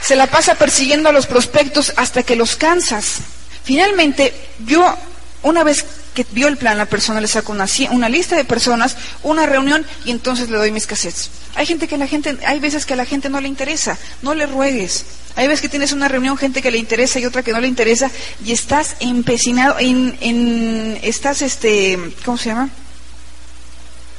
Se 0.00 0.16
la 0.16 0.26
pasa 0.26 0.54
persiguiendo 0.56 1.10
a 1.10 1.12
los 1.12 1.26
prospectos 1.26 1.92
hasta 1.96 2.22
que 2.22 2.34
los 2.34 2.56
cansas. 2.56 3.18
Finalmente, 3.62 4.34
yo, 4.66 4.96
una 5.42 5.62
vez 5.62 5.84
que 6.14 6.26
vio 6.32 6.48
el 6.48 6.56
plan, 6.56 6.76
la 6.78 6.86
persona 6.86 7.20
le 7.20 7.28
saco 7.28 7.52
una, 7.52 7.66
una, 7.90 8.08
lista 8.08 8.36
de 8.36 8.44
personas, 8.44 8.96
una 9.22 9.46
reunión 9.46 9.84
y 10.04 10.10
entonces 10.10 10.50
le 10.50 10.58
doy 10.58 10.70
mis 10.70 10.86
cassettes. 10.86 11.30
Hay 11.54 11.66
gente 11.66 11.88
que 11.88 11.96
la 11.96 12.06
gente, 12.06 12.36
hay 12.46 12.60
veces 12.60 12.86
que 12.86 12.94
a 12.94 12.96
la 12.96 13.04
gente 13.04 13.28
no 13.28 13.40
le 13.40 13.48
interesa, 13.48 13.98
no 14.22 14.34
le 14.34 14.46
ruegues. 14.46 15.04
Hay 15.36 15.48
veces 15.48 15.62
que 15.62 15.68
tienes 15.68 15.92
una 15.92 16.08
reunión, 16.08 16.36
gente 16.36 16.60
que 16.60 16.70
le 16.70 16.78
interesa 16.78 17.18
y 17.18 17.24
otra 17.24 17.42
que 17.42 17.52
no 17.52 17.60
le 17.60 17.68
interesa 17.68 18.10
y 18.44 18.52
estás 18.52 18.96
empecinado 19.00 19.78
en, 19.78 20.16
en 20.20 20.98
estás 21.02 21.40
este, 21.40 21.98
¿cómo 22.24 22.36
se 22.36 22.50
llama? 22.50 22.68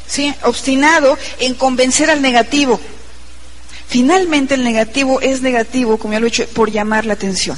Sí, 0.07 0.33
obstinado 0.43 1.17
en 1.39 1.53
convencer 1.53 2.09
al 2.09 2.21
negativo. 2.21 2.79
Finalmente 3.87 4.55
el 4.55 4.63
negativo 4.63 5.21
es 5.21 5.41
negativo, 5.41 5.97
como 5.97 6.13
ya 6.13 6.19
lo 6.19 6.25
he 6.25 6.29
dicho, 6.31 6.47
por 6.47 6.71
llamar 6.71 7.05
la 7.05 7.13
atención. 7.13 7.57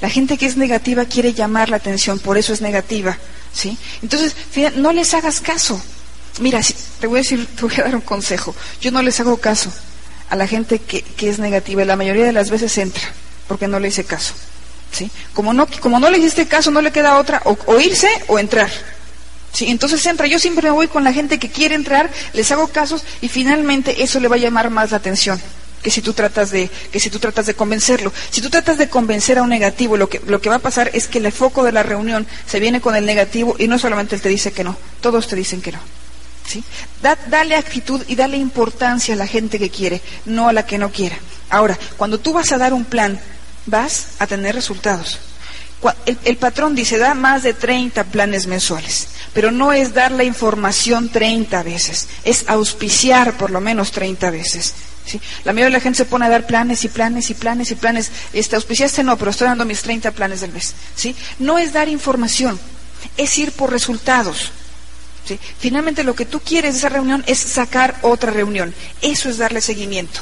La 0.00 0.10
gente 0.10 0.36
que 0.36 0.46
es 0.46 0.56
negativa 0.56 1.04
quiere 1.04 1.32
llamar 1.32 1.70
la 1.70 1.76
atención, 1.76 2.18
por 2.18 2.38
eso 2.38 2.52
es 2.52 2.60
negativa. 2.60 3.18
¿Sí? 3.52 3.76
Entonces, 4.02 4.34
no 4.76 4.92
les 4.92 5.14
hagas 5.14 5.40
caso. 5.40 5.80
Mira, 6.40 6.60
te 7.00 7.06
voy 7.06 7.18
a 7.18 7.22
decir, 7.22 7.46
te 7.46 7.62
voy 7.62 7.74
a 7.78 7.84
dar 7.84 7.94
un 7.94 8.00
consejo. 8.00 8.54
Yo 8.80 8.90
no 8.90 9.02
les 9.02 9.18
hago 9.20 9.36
caso 9.38 9.70
a 10.28 10.36
la 10.36 10.46
gente 10.46 10.78
que, 10.78 11.02
que 11.02 11.28
es 11.28 11.38
negativa. 11.38 11.84
La 11.84 11.96
mayoría 11.96 12.24
de 12.24 12.32
las 12.32 12.50
veces 12.50 12.76
entra, 12.78 13.02
porque 13.48 13.68
no 13.68 13.80
le 13.80 13.88
hice 13.88 14.04
caso. 14.04 14.34
¿sí? 14.92 15.10
Como, 15.34 15.52
no, 15.52 15.66
como 15.80 15.98
no 15.98 16.10
le 16.10 16.18
hiciste 16.18 16.46
caso, 16.46 16.70
no 16.70 16.80
le 16.80 16.92
queda 16.92 17.18
otra, 17.18 17.42
o, 17.44 17.80
irse 17.80 18.08
o 18.28 18.38
entrar. 18.38 18.70
¿sí? 19.52 19.66
Entonces 19.68 20.04
entra. 20.06 20.26
Yo 20.26 20.38
siempre 20.38 20.68
me 20.68 20.74
voy 20.74 20.88
con 20.88 21.04
la 21.04 21.12
gente 21.12 21.38
que 21.38 21.50
quiere 21.50 21.74
entrar, 21.74 22.10
les 22.32 22.50
hago 22.52 22.68
casos 22.68 23.04
y 23.20 23.28
finalmente 23.28 24.02
eso 24.02 24.20
le 24.20 24.28
va 24.28 24.36
a 24.36 24.40
llamar 24.40 24.70
más 24.70 24.90
la 24.90 24.98
atención 24.98 25.40
que 25.82 25.90
si 25.90 26.02
tú 26.02 26.12
tratas 26.12 26.50
de 26.50 26.70
que 26.90 27.00
si 27.00 27.10
tú 27.10 27.18
tratas 27.18 27.46
de 27.46 27.54
convencerlo. 27.54 28.12
Si 28.30 28.40
tú 28.40 28.50
tratas 28.50 28.78
de 28.78 28.88
convencer 28.88 29.38
a 29.38 29.42
un 29.42 29.48
negativo, 29.48 29.96
lo 29.96 30.08
que 30.08 30.20
lo 30.26 30.40
que 30.40 30.48
va 30.48 30.56
a 30.56 30.60
pasar 30.60 30.90
es 30.92 31.06
que 31.06 31.18
el 31.18 31.32
foco 31.32 31.64
de 31.64 31.72
la 31.72 31.82
reunión 31.82 32.26
se 32.46 32.60
viene 32.60 32.80
con 32.80 32.96
el 32.96 33.06
negativo 33.06 33.56
y 33.58 33.68
no 33.68 33.78
solamente 33.78 34.14
él 34.14 34.20
te 34.20 34.28
dice 34.28 34.52
que 34.52 34.64
no, 34.64 34.76
todos 35.00 35.26
te 35.26 35.36
dicen 35.36 35.62
que 35.62 35.72
no. 35.72 35.80
¿Sí? 36.46 36.64
dale 37.28 37.54
actitud 37.54 38.02
y 38.08 38.16
dale 38.16 38.36
importancia 38.36 39.14
a 39.14 39.16
la 39.16 39.28
gente 39.28 39.56
que 39.58 39.70
quiere, 39.70 40.02
no 40.24 40.48
a 40.48 40.52
la 40.52 40.66
que 40.66 40.78
no 40.78 40.90
quiera. 40.90 41.16
Ahora, 41.48 41.78
cuando 41.96 42.18
tú 42.18 42.32
vas 42.32 42.50
a 42.50 42.58
dar 42.58 42.72
un 42.72 42.84
plan, 42.84 43.20
vas 43.66 44.08
a 44.18 44.26
tener 44.26 44.56
resultados. 44.56 45.20
El, 46.06 46.18
el, 46.24 46.36
patrón 46.38 46.74
dice, 46.74 46.98
da 46.98 47.14
más 47.14 47.44
de 47.44 47.54
30 47.54 48.02
planes 48.04 48.48
mensuales, 48.48 49.08
pero 49.32 49.52
no 49.52 49.72
es 49.72 49.94
dar 49.94 50.10
la 50.10 50.24
información 50.24 51.08
30 51.08 51.62
veces, 51.62 52.08
es 52.24 52.44
auspiciar 52.48 53.38
por 53.38 53.50
lo 53.50 53.60
menos 53.60 53.92
30 53.92 54.30
veces. 54.30 54.74
La 55.44 55.52
mayoría 55.52 55.66
de 55.66 55.78
la 55.78 55.80
gente 55.80 55.98
se 55.98 56.04
pone 56.04 56.26
a 56.26 56.28
dar 56.28 56.46
planes 56.46 56.84
y 56.84 56.88
planes 56.88 57.30
y 57.30 57.34
planes 57.34 57.70
y 57.70 57.74
planes. 57.74 58.10
Este, 58.32 58.56
auspiciaste 58.56 59.02
no, 59.02 59.16
pero 59.16 59.30
estoy 59.30 59.48
dando 59.48 59.64
mis 59.64 59.82
30 59.82 60.10
planes 60.12 60.40
del 60.40 60.52
mes. 60.52 60.74
¿sí? 60.94 61.16
No 61.38 61.58
es 61.58 61.72
dar 61.72 61.88
información, 61.88 62.58
es 63.16 63.38
ir 63.38 63.52
por 63.52 63.70
resultados. 63.70 64.50
¿sí? 65.26 65.38
Finalmente 65.58 66.04
lo 66.04 66.14
que 66.14 66.26
tú 66.26 66.40
quieres 66.40 66.74
de 66.74 66.78
esa 66.78 66.88
reunión 66.88 67.24
es 67.26 67.38
sacar 67.38 67.96
otra 68.02 68.30
reunión. 68.30 68.74
Eso 69.00 69.28
es 69.28 69.38
darle 69.38 69.60
seguimiento. 69.60 70.20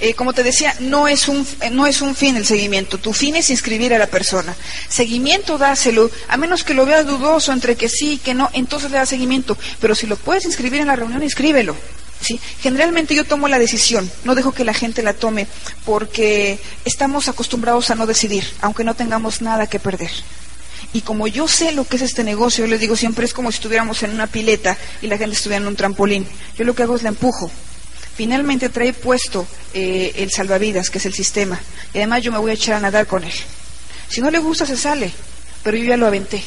Eh, 0.00 0.14
como 0.14 0.32
te 0.32 0.44
decía, 0.44 0.74
no 0.80 1.08
es, 1.08 1.26
un, 1.26 1.44
eh, 1.60 1.70
no 1.70 1.86
es 1.86 2.02
un 2.02 2.14
fin 2.14 2.36
el 2.36 2.46
seguimiento. 2.46 2.98
Tu 2.98 3.12
fin 3.12 3.34
es 3.34 3.50
inscribir 3.50 3.92
a 3.94 3.98
la 3.98 4.06
persona. 4.06 4.54
Seguimiento 4.88 5.58
dáselo, 5.58 6.10
a 6.28 6.36
menos 6.36 6.62
que 6.62 6.74
lo 6.74 6.86
veas 6.86 7.06
dudoso 7.06 7.52
entre 7.52 7.76
que 7.76 7.88
sí 7.88 8.12
y 8.12 8.18
que 8.18 8.34
no, 8.34 8.48
entonces 8.52 8.90
le 8.90 8.98
das 8.98 9.08
seguimiento. 9.08 9.58
Pero 9.80 9.94
si 9.94 10.06
lo 10.06 10.16
puedes 10.16 10.44
inscribir 10.44 10.80
en 10.80 10.86
la 10.86 10.96
reunión, 10.96 11.22
inscríbelo. 11.22 11.76
¿Sí? 12.20 12.40
Generalmente 12.60 13.14
yo 13.14 13.24
tomo 13.24 13.48
la 13.48 13.58
decisión, 13.58 14.10
no 14.24 14.34
dejo 14.34 14.52
que 14.52 14.64
la 14.64 14.74
gente 14.74 15.02
la 15.02 15.14
tome, 15.14 15.46
porque 15.84 16.58
estamos 16.84 17.28
acostumbrados 17.28 17.90
a 17.90 17.94
no 17.94 18.06
decidir, 18.06 18.44
aunque 18.60 18.84
no 18.84 18.94
tengamos 18.94 19.42
nada 19.42 19.66
que 19.66 19.78
perder. 19.78 20.10
Y 20.92 21.02
como 21.02 21.26
yo 21.26 21.48
sé 21.48 21.72
lo 21.72 21.84
que 21.84 21.96
es 21.96 22.02
este 22.02 22.24
negocio, 22.24 22.64
yo 22.64 22.70
les 22.70 22.80
digo 22.80 22.96
siempre 22.96 23.26
es 23.26 23.34
como 23.34 23.50
si 23.50 23.56
estuviéramos 23.56 24.02
en 24.02 24.10
una 24.10 24.26
pileta 24.26 24.76
y 25.02 25.06
la 25.06 25.18
gente 25.18 25.36
estuviera 25.36 25.62
en 25.62 25.68
un 25.68 25.76
trampolín. 25.76 26.26
Yo 26.56 26.64
lo 26.64 26.74
que 26.74 26.82
hago 26.82 26.96
es 26.96 27.02
la 27.02 27.10
empujo. 27.10 27.50
Finalmente 28.14 28.68
trae 28.70 28.92
puesto 28.94 29.46
eh, 29.74 30.12
el 30.16 30.30
salvavidas, 30.30 30.90
que 30.90 30.98
es 30.98 31.06
el 31.06 31.14
sistema. 31.14 31.60
Y 31.92 31.98
además 31.98 32.22
yo 32.22 32.32
me 32.32 32.38
voy 32.38 32.52
a 32.52 32.54
echar 32.54 32.76
a 32.76 32.80
nadar 32.80 33.06
con 33.06 33.22
él. 33.22 33.32
Si 34.08 34.20
no 34.20 34.30
le 34.30 34.38
gusta, 34.38 34.64
se 34.64 34.76
sale. 34.76 35.12
Pero 35.62 35.76
yo 35.76 35.84
ya 35.84 35.96
lo 35.96 36.06
aventé. 36.06 36.42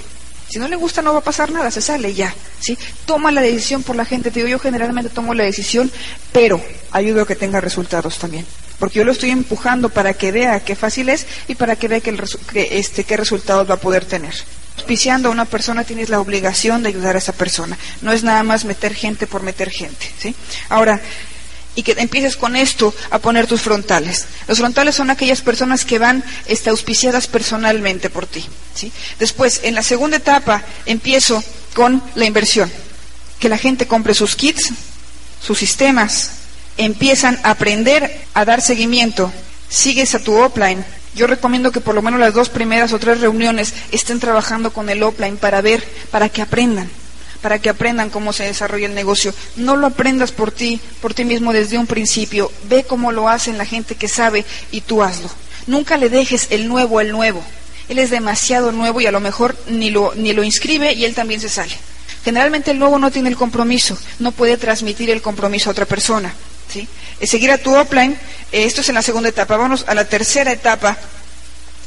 Si 0.52 0.60
no 0.60 0.68
le 0.68 0.76
gusta 0.76 1.02
no 1.02 1.14
va 1.14 1.20
a 1.20 1.24
pasar 1.24 1.50
nada, 1.50 1.72
se 1.72 1.80
sale 1.80 2.14
ya, 2.14 2.36
¿sí? 2.60 2.78
Toma 3.06 3.32
la 3.32 3.40
decisión 3.40 3.84
por 3.84 3.96
la 3.96 4.04
gente, 4.04 4.32
te 4.32 4.40
digo, 4.40 4.50
yo 4.50 4.60
generalmente 4.60 5.10
tomo 5.10 5.34
la 5.34 5.46
decisión, 5.46 5.90
pero 6.34 6.62
ayudo 6.92 7.22
a 7.22 7.26
que 7.26 7.38
tenga 7.38 7.62
resultados 7.62 8.18
también. 8.18 8.46
Porque 8.78 9.00
yo 9.00 9.06
lo 9.06 9.14
estoy 9.14 9.30
empujando 9.30 9.88
para 9.88 10.14
que 10.14 10.34
vea 10.34 10.60
qué 10.60 10.76
fácil 10.76 11.08
es 11.08 11.26
y 11.48 11.56
para 11.56 11.78
que 11.78 11.88
vea 11.88 12.02
este, 12.54 13.06
qué 13.06 13.16
resultados 13.16 13.70
va 13.70 13.76
a 13.76 13.80
poder 13.80 14.04
tener. 14.04 14.34
Auspiciando 14.76 15.30
a 15.30 15.32
una 15.32 15.46
persona 15.46 15.86
tienes 15.86 16.10
la 16.10 16.20
obligación 16.20 16.84
de 16.84 16.90
ayudar 16.90 17.16
a 17.16 17.20
esa 17.20 17.32
persona. 17.32 17.78
No 18.02 18.12
es 18.12 18.24
nada 18.24 18.44
más 18.44 18.66
meter 18.66 18.94
gente 18.94 19.28
por 19.28 19.44
meter 19.44 19.70
gente, 19.70 20.12
¿sí? 20.18 20.36
Ahora, 20.68 21.00
y 21.76 21.84
que 21.84 21.94
empieces 21.94 22.36
con 22.36 22.56
esto 22.56 22.94
a 23.10 23.20
poner 23.20 23.48
tus 23.48 23.62
frontales. 23.62 24.26
Los 24.48 24.58
frontales 24.58 24.96
son 24.96 25.10
aquellas 25.10 25.42
personas 25.42 25.86
que 25.86 26.00
van 26.00 26.24
este, 26.48 26.70
auspiciadas 26.70 27.28
personalmente 27.28 28.10
por 28.10 28.28
ti. 28.28 28.46
¿sí? 28.76 28.92
Después, 29.20 29.62
en 29.64 29.76
la 29.76 29.84
segunda 29.84 30.18
etapa, 30.18 30.64
empiezo 30.86 31.44
con 31.74 32.04
la 32.16 32.26
inversión. 32.26 32.72
Que 33.40 33.50
la 33.50 33.58
gente 33.58 33.88
compre 33.88 34.14
sus 34.14 34.36
kits, 34.36 34.72
sus 35.42 35.58
sistemas, 35.58 36.32
empiezan 36.78 37.40
a 37.44 37.52
aprender 37.52 38.26
a 38.34 38.46
dar 38.46 38.62
seguimiento. 38.62 39.32
Sigues 39.70 40.14
a 40.14 40.20
tu 40.20 40.36
offline. 40.36 40.84
Yo 41.16 41.28
recomiendo 41.28 41.72
que 41.72 41.82
por 41.82 41.96
lo 41.96 42.02
menos 42.02 42.20
las 42.20 42.34
dos 42.34 42.50
primeras 42.50 42.94
o 42.94 43.00
tres 43.00 43.20
reuniones 43.22 43.74
estén 43.92 44.20
trabajando 44.20 44.72
con 44.72 44.90
el 44.90 45.04
offline 45.04 45.38
para 45.38 45.62
ver, 45.62 45.84
para 46.12 46.30
que 46.30 46.42
aprendan 46.42 46.90
para 47.42 47.60
que 47.60 47.70
aprendan 47.70 48.10
cómo 48.10 48.34
se 48.34 48.44
desarrolla 48.44 48.86
el 48.86 48.96
negocio. 48.96 49.34
No 49.56 49.76
lo 49.76 49.88
aprendas 49.88 50.32
por 50.32 50.52
ti, 50.52 50.80
por 51.02 51.14
ti 51.14 51.26
mismo 51.26 51.54
desde 51.54 51.78
un 51.78 51.88
principio. 51.88 52.52
Ve 52.70 52.84
cómo 52.84 53.12
lo 53.12 53.30
hacen 53.30 53.58
la 53.58 53.66
gente 53.66 53.96
que 53.96 54.08
sabe 54.08 54.46
y 54.72 54.82
tú 54.82 55.04
hazlo. 55.04 55.30
Nunca 55.68 55.98
le 55.98 56.10
dejes 56.10 56.48
el 56.50 56.68
nuevo 56.68 57.00
al 57.00 57.12
nuevo. 57.12 57.44
Él 57.90 58.00
es 58.00 58.10
demasiado 58.10 58.72
nuevo 58.72 59.02
y 59.02 59.06
a 59.06 59.12
lo 59.12 59.20
mejor 59.20 59.56
ni 59.68 59.90
lo, 59.90 60.14
ni 60.16 60.34
lo 60.34 60.44
inscribe 60.44 60.94
y 60.94 61.06
él 61.06 61.14
también 61.14 61.42
se 61.42 61.50
sale. 61.50 61.76
Generalmente 62.24 62.72
el 62.72 62.80
nuevo 62.80 63.00
no 63.00 63.12
tiene 63.12 63.30
el 63.30 63.36
compromiso, 63.36 63.98
no 64.20 64.32
puede 64.32 64.58
transmitir 64.58 65.10
el 65.10 65.22
compromiso 65.22 65.70
a 65.70 65.72
otra 65.72 65.86
persona. 65.86 66.34
¿sí? 66.72 66.88
Seguir 67.24 67.52
a 67.52 67.58
tu 67.58 67.76
offline, 67.76 68.18
eh, 68.52 68.64
esto 68.64 68.82
es 68.82 68.90
en 68.90 68.96
la 68.96 69.02
segunda 69.02 69.30
etapa. 69.30 69.58
Vamos 69.58 69.86
a 69.88 69.94
la 69.94 70.06
tercera 70.06 70.52
etapa, 70.52 70.98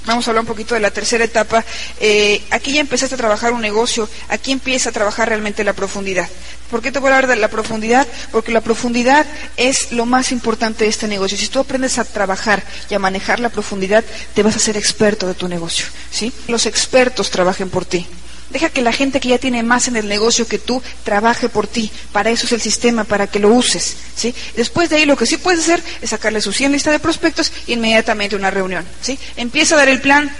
Vamos 0.07 0.27
a 0.27 0.31
hablar 0.31 0.43
un 0.43 0.49
poquito 0.49 0.75
de 0.75 0.81
la 0.81 0.91
tercera 0.91 1.25
etapa. 1.25 1.65
Eh, 1.99 2.43
aquí 2.51 2.75
ya 2.75 2.81
empezaste 2.81 3.15
a 3.15 3.19
trabajar 3.19 3.53
un 3.53 3.63
negocio, 3.63 4.09
aquí 4.29 4.53
empieza 4.53 4.91
a 4.91 4.93
trabajar 4.93 5.29
realmente 5.29 5.65
la 5.65 5.73
profundidad. 5.73 6.29
¿Por 6.71 6.83
qué 6.83 6.93
te 6.93 6.99
voy 6.99 7.11
a 7.11 7.17
hablar 7.17 7.31
de 7.31 7.37
la 7.37 7.49
profundidad? 7.49 8.07
Porque 8.31 8.53
la 8.53 8.61
profundidad 8.61 9.27
es 9.57 9.93
lo 9.93 10.07
más 10.07 10.33
importante 10.33 10.85
de 10.85 10.91
este 10.91 11.09
negocio. 11.09 11.39
Si 11.39 11.49
tú 11.49 11.59
aprendes 11.59 11.99
a 11.99 12.05
trabajar 12.05 12.63
y 12.91 12.95
a 12.95 12.99
manejar 12.99 13.41
la 13.41 13.49
profundidad, 13.49 14.05
te 14.35 14.43
vas 14.43 14.57
a 14.57 14.59
ser 14.59 14.77
experto 14.77 15.27
de 15.27 15.35
tu 15.35 15.49
negocio. 15.49 15.87
¿sí? 16.11 16.33
Los 16.49 16.67
expertos 16.67 17.31
trabajen 17.31 17.71
por 17.71 17.85
ti. 17.85 18.07
Deja 18.51 18.69
que 18.69 18.83
la 18.83 18.93
gente 18.93 19.21
que 19.21 19.29
ya 19.29 19.39
tiene 19.39 19.63
más 19.63 19.89
en 19.89 19.97
el 19.97 20.07
negocio 20.07 20.47
que 20.47 20.59
tú 20.59 20.83
trabaje 21.03 21.49
por 21.49 21.67
ti. 21.67 21.91
Para 22.13 22.31
eso 22.31 22.47
es 22.47 22.53
el 22.53 22.61
sistema, 22.61 23.05
para 23.05 23.27
que 23.27 23.39
lo 23.39 23.49
uses. 23.49 23.97
¿sí? 24.15 24.35
Después 24.55 24.91
de 24.91 24.97
ahí 24.97 25.07
lo 25.07 25.17
que 25.17 25.27
sí 25.27 25.39
puedes 25.39 25.61
hacer 25.61 25.83
es 26.03 26.11
sacarle 26.11 26.41
su 26.41 26.53
100 26.53 26.73
lista 26.73 26.91
de 26.91 26.99
prospectos 26.99 27.53
e 27.67 27.73
inmediatamente 27.73 28.37
una 28.37 28.51
reunión. 28.51 28.85
¿sí? 29.01 29.19
Empieza 29.37 29.75
a 29.75 29.79
dar 29.79 29.89
el 29.89 30.01
plan, 30.01 30.31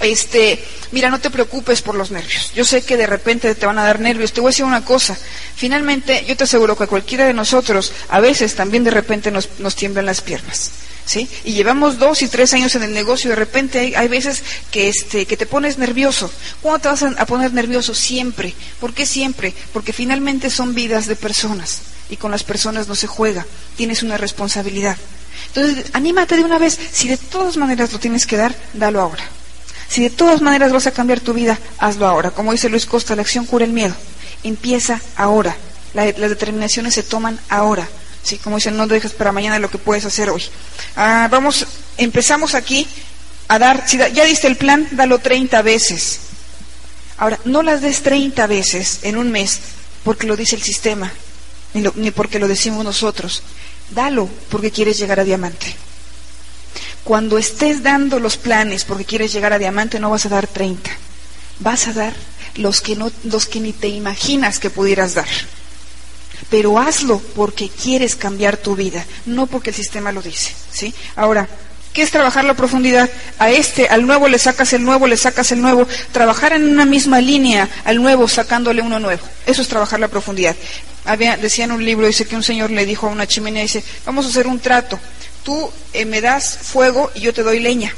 este, 0.00 0.62
mira, 0.92 1.10
no 1.10 1.20
te 1.20 1.28
preocupes 1.28 1.82
por 1.82 1.96
los 1.96 2.10
nervios. 2.10 2.52
Yo 2.54 2.64
sé 2.64 2.82
que 2.82 2.96
de 2.96 3.06
repente 3.06 3.54
te 3.54 3.66
van 3.66 3.78
a 3.78 3.84
dar 3.84 4.00
nervios. 4.00 4.32
Te 4.32 4.40
voy 4.40 4.48
a 4.48 4.52
decir 4.52 4.64
una 4.64 4.84
cosa. 4.84 5.18
Finalmente, 5.56 6.24
yo 6.26 6.36
te 6.36 6.44
aseguro 6.44 6.76
que 6.76 6.86
cualquiera 6.86 7.26
de 7.26 7.34
nosotros, 7.34 7.92
a 8.08 8.20
veces 8.20 8.54
también 8.54 8.84
de 8.84 8.92
repente 8.92 9.30
nos 9.30 9.76
tiemblan 9.76 10.06
las 10.06 10.20
piernas. 10.20 10.70
¿Sí? 11.10 11.28
Y 11.44 11.54
llevamos 11.54 11.98
dos 11.98 12.22
y 12.22 12.28
tres 12.28 12.54
años 12.54 12.76
en 12.76 12.84
el 12.84 12.94
negocio 12.94 13.30
de 13.30 13.34
repente 13.34 13.96
hay, 13.96 14.06
veces 14.06 14.44
que, 14.70 14.88
este, 14.88 15.26
que 15.26 15.36
te 15.36 15.44
pones 15.44 15.76
nervioso. 15.76 16.30
¿Cuándo 16.62 16.78
te 16.78 16.86
vas 16.88 17.02
a, 17.02 17.08
a 17.20 17.26
poner 17.26 17.52
nervioso? 17.52 17.96
Siempre. 17.96 18.54
¿Por 18.78 18.94
qué 18.94 19.04
siempre? 19.06 19.52
Porque 19.72 19.92
finalmente 19.92 20.50
son 20.50 20.72
vidas 20.72 21.08
de 21.08 21.16
personas 21.16 21.80
y 22.10 22.16
con 22.16 22.30
las 22.30 22.44
personas 22.44 22.86
no 22.86 22.94
se 22.94 23.08
juega. 23.08 23.44
Tienes 23.74 24.04
una 24.04 24.18
responsabilidad. 24.18 24.96
Entonces, 25.48 25.86
anímate 25.94 26.36
de 26.36 26.44
una 26.44 26.60
vez. 26.60 26.78
Si 26.92 27.08
de 27.08 27.16
todas 27.16 27.56
maneras 27.56 27.92
lo 27.92 27.98
tienes 27.98 28.24
que 28.24 28.36
dar, 28.36 28.54
dalo 28.74 29.00
ahora. 29.00 29.24
Si 29.88 30.02
de 30.02 30.10
todas 30.10 30.40
maneras 30.40 30.70
vas 30.70 30.86
a 30.86 30.92
cambiar 30.92 31.18
tu 31.18 31.34
vida, 31.34 31.58
hazlo 31.78 32.06
ahora. 32.06 32.30
Como 32.30 32.52
dice 32.52 32.68
Luis 32.68 32.86
Costa, 32.86 33.16
la 33.16 33.22
acción 33.22 33.46
cura 33.46 33.64
el 33.64 33.72
miedo. 33.72 33.96
Empieza 34.44 35.00
ahora. 35.16 35.56
las 35.92 36.14
determinaciones 36.14 36.94
se 36.94 37.02
toman 37.02 37.40
ahora. 37.48 37.88
Sí, 38.22 38.38
como 38.38 38.56
dicen, 38.56 38.76
no 38.76 38.86
dejes 38.86 39.12
para 39.12 39.32
mañana 39.32 39.58
lo 39.58 39.70
que 39.70 39.78
puedes 39.78 40.04
hacer 40.04 40.30
hoy. 40.30 40.42
Ah, 40.96 41.28
vamos, 41.30 41.66
empezamos 41.96 42.54
aquí 42.54 42.86
a 43.48 43.58
dar, 43.58 43.88
si 43.88 43.98
ya 43.98 44.24
diste 44.24 44.46
el 44.46 44.56
plan, 44.56 44.86
dalo 44.92 45.18
30 45.18 45.62
veces. 45.62 46.20
Ahora, 47.16 47.38
no 47.44 47.62
las 47.62 47.80
des 47.82 48.02
30 48.02 48.46
veces 48.46 49.00
en 49.02 49.16
un 49.16 49.30
mes 49.30 49.60
porque 50.04 50.26
lo 50.26 50.36
dice 50.36 50.56
el 50.56 50.62
sistema, 50.62 51.12
ni, 51.74 51.84
ni 51.96 52.10
porque 52.10 52.38
lo 52.38 52.48
decimos 52.48 52.84
nosotros. 52.84 53.42
Dalo 53.90 54.28
porque 54.50 54.70
quieres 54.70 54.98
llegar 54.98 55.20
a 55.20 55.24
diamante. 55.24 55.74
Cuando 57.04 57.38
estés 57.38 57.82
dando 57.82 58.20
los 58.20 58.36
planes 58.36 58.84
porque 58.84 59.04
quieres 59.04 59.32
llegar 59.32 59.52
a 59.52 59.58
diamante, 59.58 59.98
no 59.98 60.10
vas 60.10 60.26
a 60.26 60.28
dar 60.28 60.46
30. 60.46 60.90
Vas 61.58 61.88
a 61.88 61.92
dar 61.92 62.14
los 62.56 62.80
que, 62.80 62.96
no, 62.96 63.10
los 63.24 63.46
que 63.46 63.60
ni 63.60 63.72
te 63.72 63.88
imaginas 63.88 64.58
que 64.58 64.70
pudieras 64.70 65.14
dar. 65.14 65.28
Pero 66.48 66.78
hazlo 66.78 67.18
porque 67.34 67.68
quieres 67.68 68.16
cambiar 68.16 68.56
tu 68.56 68.76
vida, 68.76 69.04
no 69.26 69.46
porque 69.46 69.70
el 69.70 69.76
sistema 69.76 70.12
lo 70.12 70.22
dice. 70.22 70.52
¿sí? 70.70 70.94
Ahora, 71.16 71.48
¿Qué 71.92 72.02
es 72.02 72.12
trabajar 72.12 72.44
la 72.44 72.54
profundidad? 72.54 73.10
A 73.40 73.50
este, 73.50 73.88
al 73.88 74.06
nuevo 74.06 74.28
le 74.28 74.38
sacas 74.38 74.72
el 74.74 74.84
nuevo, 74.84 75.08
le 75.08 75.16
sacas 75.16 75.50
el 75.50 75.60
nuevo. 75.60 75.88
Trabajar 76.12 76.52
en 76.52 76.70
una 76.70 76.84
misma 76.84 77.20
línea, 77.20 77.68
al 77.84 78.00
nuevo 78.00 78.28
sacándole 78.28 78.80
uno 78.80 79.00
nuevo. 79.00 79.20
Eso 79.44 79.60
es 79.60 79.66
trabajar 79.66 79.98
la 79.98 80.06
profundidad. 80.06 80.54
Había, 81.04 81.36
decía 81.36 81.64
en 81.64 81.72
un 81.72 81.84
libro, 81.84 82.06
dice 82.06 82.26
que 82.26 82.36
un 82.36 82.44
señor 82.44 82.70
le 82.70 82.86
dijo 82.86 83.08
a 83.08 83.10
una 83.10 83.26
chimenea, 83.26 83.62
dice, 83.62 83.82
vamos 84.06 84.24
a 84.24 84.28
hacer 84.28 84.46
un 84.46 84.60
trato 84.60 85.00
tú 85.42 85.70
eh, 85.92 86.04
me 86.04 86.20
das 86.20 86.58
fuego 86.62 87.10
y 87.14 87.20
yo 87.20 87.32
te 87.32 87.42
doy 87.42 87.60
leña. 87.60 87.94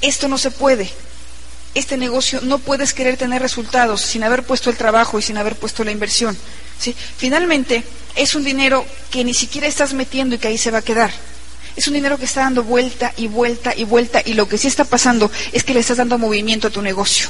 Esto 0.00 0.28
no 0.28 0.38
se 0.38 0.50
puede. 0.50 0.90
Este 1.74 1.96
negocio 1.96 2.40
no 2.42 2.58
puedes 2.58 2.92
querer 2.92 3.16
tener 3.16 3.40
resultados 3.40 4.02
sin 4.02 4.24
haber 4.24 4.42
puesto 4.42 4.68
el 4.68 4.76
trabajo 4.76 5.18
y 5.18 5.22
sin 5.22 5.38
haber 5.38 5.56
puesto 5.56 5.84
la 5.84 5.90
inversión. 5.90 6.36
Finalmente, 7.16 7.84
es 8.14 8.34
un 8.34 8.44
dinero 8.44 8.84
que 9.10 9.24
ni 9.24 9.34
siquiera 9.34 9.66
estás 9.66 9.94
metiendo 9.94 10.34
y 10.34 10.38
que 10.38 10.48
ahí 10.48 10.58
se 10.58 10.70
va 10.70 10.78
a 10.78 10.82
quedar. 10.82 11.10
Es 11.76 11.86
un 11.88 11.94
dinero 11.94 12.18
que 12.18 12.26
está 12.26 12.42
dando 12.42 12.64
vuelta 12.64 13.14
y 13.16 13.28
vuelta 13.28 13.72
y 13.74 13.84
vuelta 13.84 14.22
y 14.24 14.34
lo 14.34 14.48
que 14.48 14.58
sí 14.58 14.68
está 14.68 14.84
pasando 14.84 15.30
es 15.52 15.64
que 15.64 15.72
le 15.72 15.80
estás 15.80 15.96
dando 15.96 16.18
movimiento 16.18 16.68
a 16.68 16.70
tu 16.70 16.82
negocio. 16.82 17.28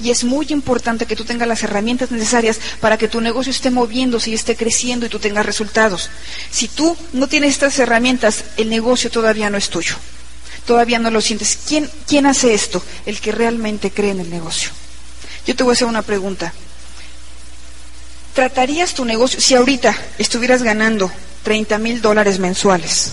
Y 0.00 0.10
es 0.10 0.24
muy 0.24 0.46
importante 0.48 1.06
que 1.06 1.14
tú 1.14 1.24
tengas 1.24 1.46
las 1.46 1.62
herramientas 1.62 2.10
necesarias 2.10 2.58
para 2.80 2.96
que 2.96 3.08
tu 3.08 3.20
negocio 3.20 3.50
esté 3.50 3.70
moviéndose 3.70 4.30
y 4.30 4.34
esté 4.34 4.56
creciendo 4.56 5.06
y 5.06 5.08
tú 5.08 5.18
tengas 5.18 5.46
resultados. 5.46 6.10
Si 6.50 6.68
tú 6.68 6.96
no 7.12 7.28
tienes 7.28 7.52
estas 7.52 7.78
herramientas, 7.78 8.44
el 8.56 8.70
negocio 8.70 9.10
todavía 9.10 9.50
no 9.50 9.58
es 9.58 9.68
tuyo. 9.68 9.96
Todavía 10.66 10.98
no 10.98 11.10
lo 11.10 11.20
sientes. 11.20 11.58
¿Quién, 11.66 11.90
quién 12.06 12.26
hace 12.26 12.54
esto? 12.54 12.82
El 13.06 13.20
que 13.20 13.32
realmente 13.32 13.90
cree 13.90 14.10
en 14.10 14.20
el 14.20 14.30
negocio. 14.30 14.70
Yo 15.46 15.54
te 15.54 15.62
voy 15.62 15.72
a 15.72 15.74
hacer 15.74 15.86
una 15.86 16.02
pregunta. 16.02 16.52
¿Tratarías 18.34 18.94
tu 18.94 19.04
negocio, 19.04 19.40
si 19.40 19.54
ahorita 19.54 19.96
estuvieras 20.18 20.62
ganando 20.62 21.10
30 21.44 21.78
mil 21.78 22.02
dólares 22.02 22.40
mensuales, 22.40 23.12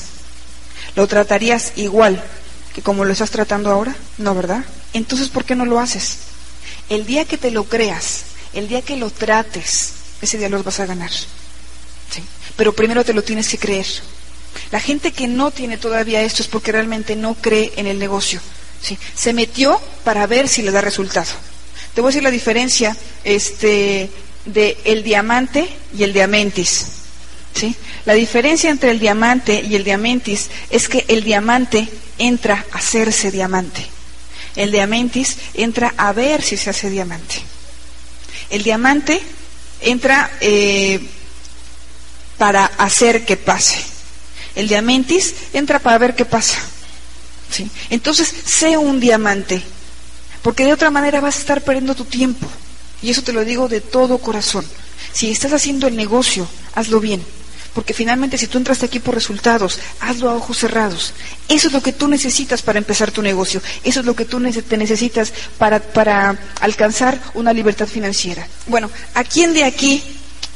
¿lo 0.95 1.05
tratarías 1.05 1.73
igual 1.75 2.23
que 2.73 2.81
como 2.81 3.05
lo 3.05 3.13
estás 3.13 3.29
tratando 3.29 3.69
ahora? 3.69 3.95
No, 4.17 4.33
¿verdad? 4.33 4.65
Entonces, 4.93 5.29
¿por 5.29 5.45
qué 5.45 5.55
no 5.55 5.65
lo 5.65 5.79
haces? 5.79 6.17
El 6.89 7.05
día 7.05 7.25
que 7.25 7.37
te 7.37 7.51
lo 7.51 7.65
creas, 7.65 8.23
el 8.53 8.67
día 8.67 8.81
que 8.81 8.97
lo 8.97 9.11
trates, 9.11 9.93
ese 10.21 10.39
día 10.39 10.49
los 10.49 10.63
vas 10.63 10.79
a 10.79 10.87
ganar. 10.87 11.11
Pero 12.57 12.73
primero 12.73 13.03
te 13.03 13.13
lo 13.13 13.23
tienes 13.23 13.47
que 13.47 13.57
creer. 13.57 13.85
La 14.71 14.79
gente 14.79 15.11
que 15.11 15.27
no 15.27 15.51
tiene 15.51 15.77
todavía 15.77 16.21
esto 16.21 16.41
es 16.41 16.47
porque 16.47 16.71
realmente 16.71 17.15
no 17.15 17.35
cree 17.35 17.73
en 17.75 17.87
el 17.87 17.99
negocio. 17.99 18.39
¿sí? 18.81 18.97
Se 19.15 19.33
metió 19.33 19.79
para 20.03 20.27
ver 20.27 20.47
si 20.47 20.61
le 20.61 20.71
da 20.71 20.81
resultado. 20.81 21.31
Te 21.93 22.01
voy 22.01 22.09
a 22.09 22.11
decir 22.11 22.23
la 22.23 22.31
diferencia 22.31 22.95
este, 23.23 24.09
de 24.45 24.77
el 24.85 25.03
diamante 25.03 25.67
y 25.97 26.03
el 26.03 26.13
diamantis. 26.13 26.87
¿sí? 27.53 27.75
La 28.05 28.13
diferencia 28.13 28.69
entre 28.69 28.91
el 28.91 28.99
diamante 28.99 29.61
y 29.61 29.75
el 29.75 29.83
diamantis 29.83 30.49
es 30.69 30.87
que 30.87 31.05
el 31.07 31.23
diamante 31.23 31.87
entra 32.17 32.65
a 32.71 32.77
hacerse 32.77 33.31
diamante. 33.31 33.85
El 34.55 34.71
diamantis 34.71 35.37
entra 35.53 35.93
a 35.97 36.11
ver 36.13 36.41
si 36.41 36.57
se 36.57 36.69
hace 36.69 36.89
diamante. 36.89 37.35
El 38.49 38.63
diamante 38.63 39.21
entra 39.81 40.31
eh, 40.41 40.99
para 42.37 42.65
hacer 42.65 43.25
que 43.25 43.37
pase. 43.37 43.90
El 44.55 44.67
diamantis 44.67 45.33
entra 45.53 45.79
para 45.79 45.97
ver 45.97 46.15
qué 46.15 46.25
pasa. 46.25 46.57
Entonces, 47.89 48.33
sé 48.45 48.77
un 48.77 48.99
diamante, 48.99 49.61
porque 50.41 50.65
de 50.65 50.73
otra 50.73 50.89
manera 50.89 51.21
vas 51.21 51.37
a 51.37 51.39
estar 51.39 51.61
perdiendo 51.61 51.95
tu 51.95 52.05
tiempo. 52.05 52.47
Y 53.01 53.09
eso 53.09 53.23
te 53.23 53.33
lo 53.33 53.43
digo 53.43 53.67
de 53.67 53.81
todo 53.81 54.19
corazón. 54.19 54.65
Si 55.13 55.31
estás 55.31 55.53
haciendo 55.53 55.87
el 55.87 55.95
negocio, 55.95 56.47
hazlo 56.75 56.99
bien. 56.99 57.23
Porque 57.73 57.93
finalmente 57.93 58.37
si 58.37 58.47
tú 58.47 58.57
entraste 58.57 58.85
aquí 58.85 58.99
por 58.99 59.15
resultados, 59.15 59.79
hazlo 60.01 60.29
a 60.29 60.35
ojos 60.35 60.57
cerrados. 60.57 61.13
Eso 61.47 61.67
es 61.67 61.73
lo 61.73 61.81
que 61.81 61.93
tú 61.93 62.07
necesitas 62.07 62.61
para 62.61 62.79
empezar 62.79 63.11
tu 63.11 63.21
negocio. 63.21 63.61
Eso 63.83 64.01
es 64.01 64.05
lo 64.05 64.13
que 64.13 64.25
tú 64.25 64.41
te 64.41 64.77
necesitas 64.77 65.31
para, 65.57 65.79
para 65.79 66.37
alcanzar 66.59 67.19
una 67.33 67.53
libertad 67.53 67.87
financiera. 67.87 68.45
Bueno, 68.67 68.91
¿a 69.13 69.23
quién 69.23 69.53
de 69.53 69.63
aquí 69.63 70.03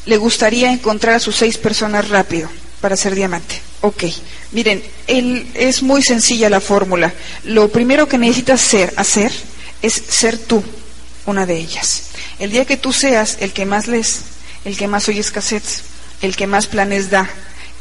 le 0.05 0.17
gustaría 0.17 0.71
encontrar 0.71 1.15
a 1.15 1.19
sus 1.19 1.37
seis 1.37 1.57
personas 1.57 2.09
rápido 2.09 2.49
para 2.81 2.97
ser 2.97 3.15
diamante? 3.15 3.61
Ok, 3.81 4.05
miren, 4.51 4.83
es 5.07 5.83
muy 5.83 6.01
sencilla 6.01 6.49
la 6.49 6.61
fórmula. 6.61 7.13
Lo 7.43 7.69
primero 7.69 8.07
que 8.07 8.17
necesitas 8.17 8.73
hacer 8.95 9.31
es 9.81 9.93
ser 9.93 10.37
tú, 10.37 10.63
una 11.25 11.45
de 11.45 11.57
ellas. 11.57 12.03
El 12.39 12.51
día 12.51 12.65
que 12.65 12.77
tú 12.77 12.93
seas 12.93 13.37
el 13.39 13.53
que 13.53 13.65
más 13.65 13.87
lees, 13.87 14.21
el 14.65 14.77
que 14.77 14.87
más 14.87 15.07
oyes 15.07 15.31
cassettes, 15.31 15.83
el 16.21 16.35
que 16.35 16.47
más 16.47 16.67
planes 16.67 17.09
da, 17.09 17.29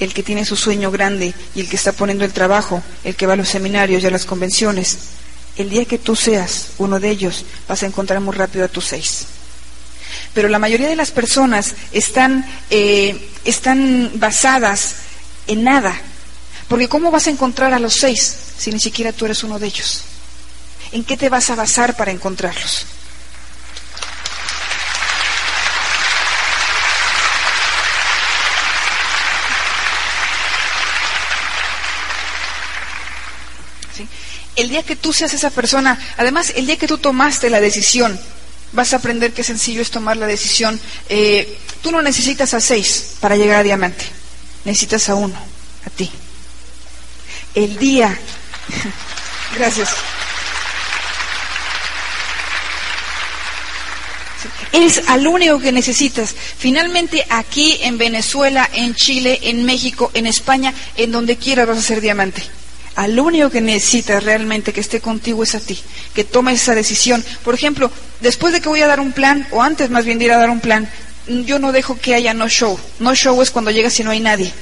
el 0.01 0.13
que 0.13 0.23
tiene 0.23 0.45
su 0.45 0.57
sueño 0.57 0.91
grande 0.91 1.35
y 1.55 1.61
el 1.61 1.69
que 1.69 1.77
está 1.77 1.93
poniendo 1.93 2.25
el 2.25 2.33
trabajo, 2.33 2.83
el 3.05 3.17
que 3.17 3.27
va 3.27 3.35
a 3.35 3.37
los 3.37 3.49
seminarios 3.49 4.03
y 4.03 4.07
a 4.07 4.11
las 4.11 4.25
convenciones. 4.25 4.99
El 5.57 5.71
día 5.71 5.85
que 5.85 5.99
tú 5.99 6.17
seas 6.17 6.69
uno 6.79 6.99
de 6.99 7.11
ellos, 7.11 7.45
vas 7.69 7.83
a 7.83 7.87
encontrar 7.87 8.21
muy 8.21 8.35
rápido 8.35 8.65
a 8.65 8.69
tus 8.69 8.87
seis. 8.87 9.27
Pero 10.35 10.49
la 10.49 10.59
mayoría 10.59 10.89
de 10.89 10.97
las 10.97 11.13
personas 11.13 11.75
están, 11.93 12.45
eh, 12.71 13.31
están 13.45 14.11
basadas 14.17 14.97
en 15.47 15.65
nada. 15.65 15.97
Porque 16.69 16.89
¿cómo 16.89 17.11
vas 17.11 17.27
a 17.29 17.31
encontrar 17.31 17.73
a 17.73 17.79
los 17.79 17.95
seis 17.95 18.37
si 18.59 18.71
ni 18.71 18.81
siquiera 18.81 19.13
tú 19.13 19.25
eres 19.27 19.45
uno 19.45 19.59
de 19.59 19.69
ellos? 19.69 20.03
¿En 20.93 21.05
qué 21.05 21.17
te 21.17 21.29
vas 21.29 21.51
a 21.51 21.55
basar 21.55 21.97
para 21.97 22.11
encontrarlos? 22.11 22.87
El 34.57 34.69
día 34.69 34.85
que 34.85 34.95
tú 34.95 35.13
seas 35.13 35.35
esa 35.35 35.51
persona, 35.51 35.99
además, 36.17 36.53
el 36.55 36.67
día 36.67 36.77
que 36.77 36.87
tú 36.87 36.99
tomaste 36.99 37.51
la 37.51 37.61
decisión, 37.61 38.19
vas 38.75 38.93
a 38.93 38.97
aprender 38.97 39.33
qué 39.33 39.43
sencillo 39.43 39.81
es 39.81 39.91
tomar 39.91 40.17
la 40.17 40.27
decisión. 40.27 40.79
Eh, 41.09 41.59
tú 41.83 41.91
no 41.91 42.03
necesitas 42.03 42.55
a 42.55 42.61
seis 42.61 43.15
para 43.21 43.37
llegar 43.37 43.59
a 43.59 43.63
diamante, 43.63 44.05
necesitas 44.65 45.09
a 45.09 45.15
uno, 45.15 45.37
a 45.87 45.91
ti. 45.91 46.11
El 47.55 47.79
día, 47.79 48.19
gracias. 49.57 49.91
Es 54.73 55.03
al 55.07 55.27
único 55.27 55.61
que 55.61 55.71
necesitas. 55.71 56.35
Finalmente, 56.59 57.25
aquí 57.31 57.79
en 57.83 57.97
Venezuela, 57.97 58.69
en 58.73 58.95
Chile, 58.95 59.39
en 59.43 59.65
México, 59.65 60.11
en 60.15 60.27
España, 60.27 60.75
en 60.97 61.13
donde 61.13 61.37
quieras 61.37 61.69
vas 61.69 61.79
a 61.79 61.83
ser 61.83 62.01
diamante. 62.01 62.43
Al 62.97 63.19
único 63.19 63.51
que 63.51 63.61
necesitas 63.61 64.23
realmente 64.23 64.73
que 64.73 64.81
esté 64.81 65.01
contigo 65.01 65.43
es 65.43 65.55
a 65.55 65.61
ti, 65.61 65.83
que 66.15 66.23
tomes 66.23 66.63
esa 66.63 66.75
decisión. 66.75 67.25
Por 67.45 67.55
ejemplo, 67.55 67.91
después 68.21 68.53
de 68.53 68.61
que 68.61 68.69
voy 68.69 68.83
a 68.83 68.87
dar 68.87 69.01
un 69.01 69.13
plan, 69.13 69.47
o 69.51 69.63
antes 69.63 69.91
más 69.91 70.05
bien 70.05 70.19
de 70.19 70.27
ir 70.27 70.33
a 70.33 70.39
dar 70.39 70.51
un 70.51 70.61
plan, 70.61 70.89
yo 71.27 71.59
no 71.59 71.73
dejo 71.73 71.99
que 71.99 72.15
haya 72.15 72.35
no 72.35 72.49
show. 72.49 72.79
No 73.01 73.15
show 73.15 73.41
es 73.43 73.51
cuando 73.51 73.71
llegas 73.71 73.99
y 73.99 74.05
no 74.05 74.11
hay 74.11 74.21
nadie. 74.21 74.53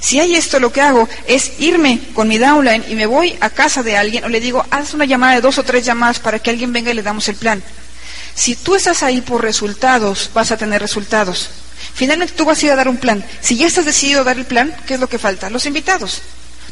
Si 0.00 0.20
hay 0.20 0.34
esto, 0.34 0.60
lo 0.60 0.72
que 0.72 0.80
hago 0.80 1.08
es 1.26 1.52
irme 1.58 2.00
con 2.14 2.28
mi 2.28 2.38
downline 2.38 2.84
y 2.88 2.94
me 2.94 3.06
voy 3.06 3.36
a 3.40 3.50
casa 3.50 3.82
de 3.82 3.96
alguien 3.96 4.24
o 4.24 4.28
le 4.28 4.40
digo, 4.40 4.64
haz 4.70 4.94
una 4.94 5.04
llamada 5.04 5.34
de 5.34 5.40
dos 5.40 5.58
o 5.58 5.64
tres 5.64 5.84
llamadas 5.84 6.18
para 6.18 6.38
que 6.38 6.50
alguien 6.50 6.72
venga 6.72 6.90
y 6.90 6.94
le 6.94 7.02
damos 7.02 7.28
el 7.28 7.36
plan. 7.36 7.62
Si 8.34 8.54
tú 8.54 8.76
estás 8.76 9.02
ahí 9.02 9.20
por 9.20 9.42
resultados, 9.42 10.30
vas 10.32 10.52
a 10.52 10.56
tener 10.56 10.80
resultados. 10.80 11.50
Finalmente 11.94 12.34
tú 12.34 12.44
vas 12.44 12.62
a 12.62 12.66
ir 12.66 12.72
a 12.72 12.76
dar 12.76 12.88
un 12.88 12.96
plan. 12.96 13.24
Si 13.40 13.56
ya 13.56 13.66
estás 13.66 13.84
decidido 13.84 14.20
a 14.20 14.24
dar 14.24 14.38
el 14.38 14.44
plan, 14.44 14.74
¿qué 14.86 14.94
es 14.94 15.00
lo 15.00 15.08
que 15.08 15.18
falta? 15.18 15.50
Los 15.50 15.66
invitados. 15.66 16.22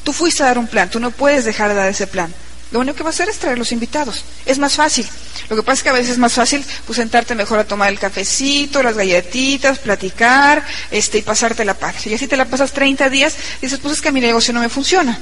Tú 0.07 0.13
fuiste 0.13 0.45
a 0.45 0.47
dar 0.47 0.57
un 0.57 0.69
plan, 0.69 0.89
tú 0.89 1.01
no 1.01 1.11
puedes 1.11 1.45
dejar 1.45 1.69
de 1.69 1.75
dar 1.75 1.89
ese 1.89 2.07
plan. 2.07 2.33
Lo 2.71 2.79
único 2.79 2.97
que 2.97 3.03
va 3.03 3.09
a 3.09 3.13
hacer 3.13 3.29
es 3.29 3.41
traer 3.41 3.59
los 3.59 3.73
invitados. 3.73 4.23
Es 4.45 4.57
más 4.57 4.75
fácil. 4.75 5.05
Lo 5.51 5.57
que 5.57 5.65
pasa 5.65 5.79
es 5.79 5.83
que 5.83 5.89
a 5.89 5.95
veces 5.95 6.11
es 6.11 6.19
más 6.19 6.33
fácil 6.33 6.65
pues, 6.87 6.99
sentarte 6.99 7.35
mejor 7.35 7.59
a 7.59 7.65
tomar 7.65 7.91
el 7.91 7.99
cafecito, 7.99 8.85
las 8.85 8.97
galletitas, 8.97 9.81
platicar 9.81 10.65
este, 10.93 11.19
y 11.19 11.23
pasarte 11.23 11.65
la 11.65 11.75
paz. 11.75 12.07
Y 12.07 12.15
así 12.15 12.29
te 12.29 12.37
la 12.37 12.45
pasas 12.45 12.71
30 12.71 13.11
días 13.11 13.35
y 13.61 13.67
dices, 13.67 13.81
pues 13.81 13.95
es 13.95 14.01
que 14.01 14.13
mi 14.13 14.21
negocio 14.21 14.55
no 14.55 14.61
me 14.61 14.69
funciona. 14.69 15.19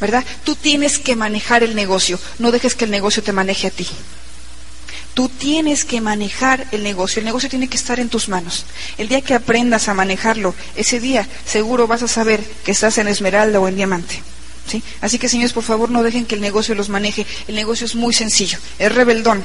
¿Verdad? 0.00 0.24
Tú 0.44 0.54
tienes 0.54 0.98
que 0.98 1.14
manejar 1.14 1.62
el 1.62 1.74
negocio. 1.74 2.18
No 2.38 2.52
dejes 2.52 2.74
que 2.74 2.86
el 2.86 2.90
negocio 2.90 3.22
te 3.22 3.32
maneje 3.32 3.66
a 3.66 3.70
ti. 3.70 3.86
Tú 5.14 5.28
tienes 5.28 5.84
que 5.84 6.00
manejar 6.00 6.66
el 6.72 6.82
negocio. 6.82 7.20
El 7.20 7.26
negocio 7.26 7.50
tiene 7.50 7.68
que 7.68 7.76
estar 7.76 8.00
en 8.00 8.08
tus 8.08 8.28
manos. 8.28 8.64
El 8.96 9.08
día 9.08 9.20
que 9.20 9.34
aprendas 9.34 9.88
a 9.88 9.94
manejarlo, 9.94 10.54
ese 10.74 11.00
día 11.00 11.28
seguro 11.44 11.86
vas 11.86 12.02
a 12.02 12.08
saber 12.08 12.42
que 12.64 12.72
estás 12.72 12.96
en 12.98 13.08
esmeralda 13.08 13.60
o 13.60 13.68
en 13.68 13.76
diamante. 13.76 14.22
¿sí? 14.66 14.82
Así 15.02 15.18
que, 15.18 15.28
señores, 15.28 15.52
por 15.52 15.64
favor, 15.64 15.90
no 15.90 16.02
dejen 16.02 16.24
que 16.24 16.34
el 16.34 16.40
negocio 16.40 16.74
los 16.74 16.88
maneje. 16.88 17.26
El 17.46 17.54
negocio 17.54 17.84
es 17.84 17.94
muy 17.94 18.14
sencillo. 18.14 18.58
Es 18.78 18.94
rebeldón. 18.94 19.44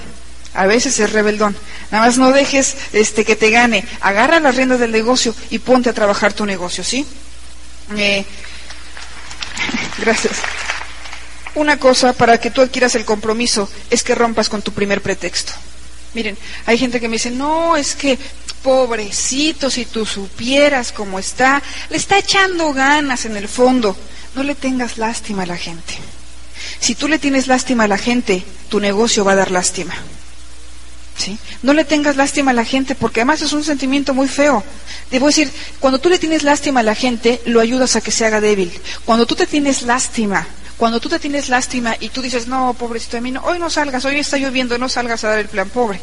A 0.53 0.65
veces 0.65 0.99
es 0.99 1.12
rebeldón. 1.12 1.56
Nada 1.91 2.06
más 2.06 2.17
no 2.17 2.32
dejes 2.32 2.77
este, 2.93 3.25
que 3.25 3.36
te 3.36 3.49
gane. 3.51 3.84
Agarra 3.99 4.39
las 4.39 4.56
riendas 4.56 4.80
del 4.80 4.91
negocio 4.91 5.36
y 5.49 5.60
ponte 5.60 5.89
a 5.89 5.93
trabajar 5.93 6.32
tu 6.32 6.45
negocio, 6.45 6.84
¿sí? 6.84 7.06
Eh, 7.97 8.25
gracias. 9.99 10.38
Una 11.57 11.79
cosa 11.79 12.13
para 12.13 12.39
que 12.39 12.51
tú 12.51 12.61
adquieras 12.61 12.93
el 12.93 13.03
compromiso 13.03 13.67
es 13.89 14.03
que 14.03 14.13
rompas 14.13 14.47
con 14.47 14.61
tu 14.61 14.73
primer 14.73 15.01
pretexto. 15.01 15.53
Miren, 16.13 16.37
hay 16.67 16.77
gente 16.77 16.99
que 16.99 17.07
me 17.07 17.15
dice, 17.15 17.31
no, 17.31 17.75
es 17.75 17.95
que 17.95 18.19
pobrecito, 18.61 19.71
si 19.71 19.85
tú 19.85 20.05
supieras 20.05 20.91
cómo 20.91 21.17
está, 21.17 21.63
le 21.89 21.97
está 21.97 22.19
echando 22.19 22.73
ganas 22.73 23.25
en 23.25 23.37
el 23.37 23.47
fondo. 23.47 23.97
No 24.35 24.43
le 24.43 24.53
tengas 24.53 24.99
lástima 24.99 25.43
a 25.43 25.45
la 25.47 25.57
gente. 25.57 25.95
Si 26.79 26.93
tú 26.93 27.07
le 27.07 27.17
tienes 27.17 27.47
lástima 27.47 27.85
a 27.85 27.87
la 27.87 27.97
gente, 27.97 28.43
tu 28.69 28.79
negocio 28.79 29.25
va 29.25 29.31
a 29.31 29.37
dar 29.37 29.49
lástima. 29.49 29.95
¿Sí? 31.17 31.39
No 31.63 31.73
le 31.73 31.85
tengas 31.85 32.17
lástima 32.17 32.51
a 32.51 32.53
la 32.53 32.65
gente 32.65 32.93
porque 32.93 33.21
además 33.21 33.41
es 33.41 33.51
un 33.51 33.63
sentimiento 33.63 34.13
muy 34.13 34.27
feo. 34.27 34.63
Debo 35.09 35.25
decir, 35.25 35.51
cuando 35.79 35.97
tú 35.97 36.07
le 36.09 36.19
tienes 36.19 36.43
lástima 36.43 36.81
a 36.81 36.83
la 36.83 36.93
gente, 36.93 37.41
lo 37.45 37.61
ayudas 37.61 37.95
a 37.95 38.01
que 38.01 38.11
se 38.11 38.27
haga 38.27 38.41
débil. 38.41 38.71
Cuando 39.05 39.25
tú 39.25 39.33
te 39.33 39.47
tienes 39.47 39.81
lástima 39.81 40.45
cuando 40.77 40.99
tú 40.99 41.09
te 41.09 41.19
tienes 41.19 41.49
lástima 41.49 41.95
y 41.99 42.09
tú 42.09 42.21
dices, 42.21 42.47
no, 42.47 42.73
pobrecito 42.73 43.17
de 43.17 43.21
mí, 43.21 43.33
hoy 43.43 43.59
no 43.59 43.69
salgas, 43.69 44.05
hoy 44.05 44.19
está 44.19 44.37
lloviendo, 44.37 44.77
no 44.77 44.89
salgas 44.89 45.23
a 45.23 45.29
dar 45.29 45.39
el 45.39 45.47
plan 45.47 45.69
pobre. 45.69 45.99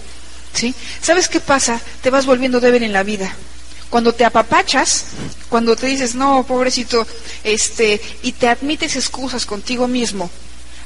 ¿Sí? 0.52 0.74
¿Sabes 1.00 1.28
qué 1.28 1.40
pasa? 1.40 1.80
Te 2.02 2.10
vas 2.10 2.26
volviendo 2.26 2.60
débil 2.60 2.84
en 2.84 2.92
la 2.92 3.02
vida. 3.02 3.34
Cuando 3.90 4.12
te 4.12 4.24
apapachas, 4.24 5.04
cuando 5.48 5.76
te 5.76 5.86
dices, 5.86 6.14
no, 6.14 6.44
pobrecito, 6.44 7.06
este, 7.42 8.00
y 8.22 8.32
te 8.32 8.48
admites 8.48 8.96
excusas 8.96 9.46
contigo 9.46 9.86
mismo, 9.88 10.30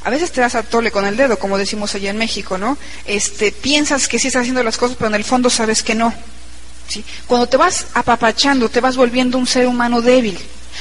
a 0.04 0.10
veces 0.10 0.32
te 0.32 0.40
das 0.40 0.54
a 0.54 0.62
tole 0.62 0.90
con 0.90 1.06
el 1.06 1.16
dedo, 1.16 1.38
como 1.38 1.58
decimos 1.58 1.94
allá 1.94 2.10
en 2.10 2.18
México, 2.18 2.56
¿no? 2.56 2.78
Este, 3.04 3.52
piensas 3.52 4.08
que 4.08 4.18
sí 4.18 4.28
estás 4.28 4.42
haciendo 4.42 4.62
las 4.62 4.76
cosas, 4.76 4.96
pero 4.96 5.08
en 5.08 5.14
el 5.14 5.24
fondo 5.24 5.50
sabes 5.50 5.82
que 5.82 5.94
no. 5.94 6.14
¿sí? 6.88 7.04
Cuando 7.26 7.46
te 7.46 7.56
vas 7.56 7.86
apapachando, 7.94 8.68
te 8.68 8.80
vas 8.80 8.96
volviendo 8.96 9.38
un 9.38 9.46
ser 9.46 9.66
humano 9.66 10.00
débil. 10.00 10.38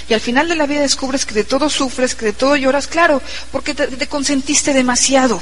Y 0.10 0.14
al 0.14 0.22
final 0.22 0.48
de 0.48 0.56
la 0.56 0.66
vida 0.66 0.82
descubres 0.82 1.26
que 1.26 1.34
de 1.34 1.44
todo 1.44 1.70
sufres, 1.70 2.16
que 2.16 2.28
de 2.28 2.34
todo 2.34 2.56
lloras, 2.56 2.88
claro, 2.88 3.22
porque 3.52 3.74
te, 3.74 4.08
consentiste 4.08 4.74
demasiado. 4.74 5.42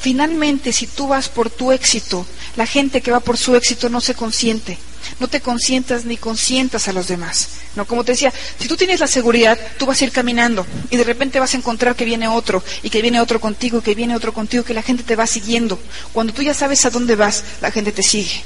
Finalmente, 0.00 0.72
si 0.72 0.86
tú 0.86 1.08
vas 1.08 1.28
por 1.28 1.50
tu 1.50 1.72
éxito, 1.72 2.26
la 2.56 2.66
gente 2.66 3.00
que 3.00 3.10
va 3.10 3.20
por 3.20 3.36
su 3.36 3.56
éxito 3.56 3.88
no 3.88 4.00
se 4.00 4.14
consiente. 4.14 4.78
No 5.18 5.28
te 5.28 5.40
consientas 5.40 6.04
ni 6.04 6.16
consientas 6.16 6.86
a 6.88 6.92
los 6.92 7.08
demás. 7.08 7.48
No, 7.74 7.86
como 7.86 8.04
te 8.04 8.12
decía, 8.12 8.32
si 8.58 8.68
tú 8.68 8.76
tienes 8.76 9.00
la 9.00 9.06
seguridad, 9.06 9.58
tú 9.78 9.86
vas 9.86 10.00
a 10.00 10.04
ir 10.04 10.12
caminando 10.12 10.66
y 10.90 10.96
de 10.96 11.04
repente 11.04 11.40
vas 11.40 11.54
a 11.54 11.56
encontrar 11.56 11.96
que 11.96 12.04
viene 12.04 12.28
otro 12.28 12.62
y 12.82 12.90
que 12.90 13.02
viene 13.02 13.20
otro 13.20 13.40
contigo 13.40 13.78
y 13.78 13.82
que 13.82 13.94
viene 13.94 14.14
otro 14.14 14.32
contigo, 14.32 14.64
que 14.64 14.74
la 14.74 14.82
gente 14.82 15.02
te 15.02 15.16
va 15.16 15.26
siguiendo. 15.26 15.78
Cuando 16.12 16.32
tú 16.32 16.42
ya 16.42 16.54
sabes 16.54 16.84
a 16.84 16.90
dónde 16.90 17.16
vas, 17.16 17.42
la 17.60 17.70
gente 17.70 17.92
te 17.92 18.02
sigue. 18.02 18.42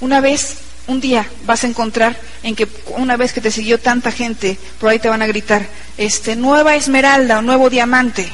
Una 0.00 0.20
vez 0.20 0.56
un 0.86 1.00
día 1.00 1.28
vas 1.44 1.64
a 1.64 1.66
encontrar 1.66 2.18
en 2.42 2.54
que 2.54 2.68
una 2.88 3.16
vez 3.16 3.32
que 3.32 3.40
te 3.40 3.50
siguió 3.50 3.78
tanta 3.78 4.12
gente, 4.12 4.58
por 4.80 4.90
ahí 4.90 4.98
te 4.98 5.08
van 5.08 5.22
a 5.22 5.26
gritar, 5.26 5.66
este, 5.96 6.36
nueva 6.36 6.76
esmeralda 6.76 7.38
o 7.38 7.42
nuevo 7.42 7.70
diamante. 7.70 8.28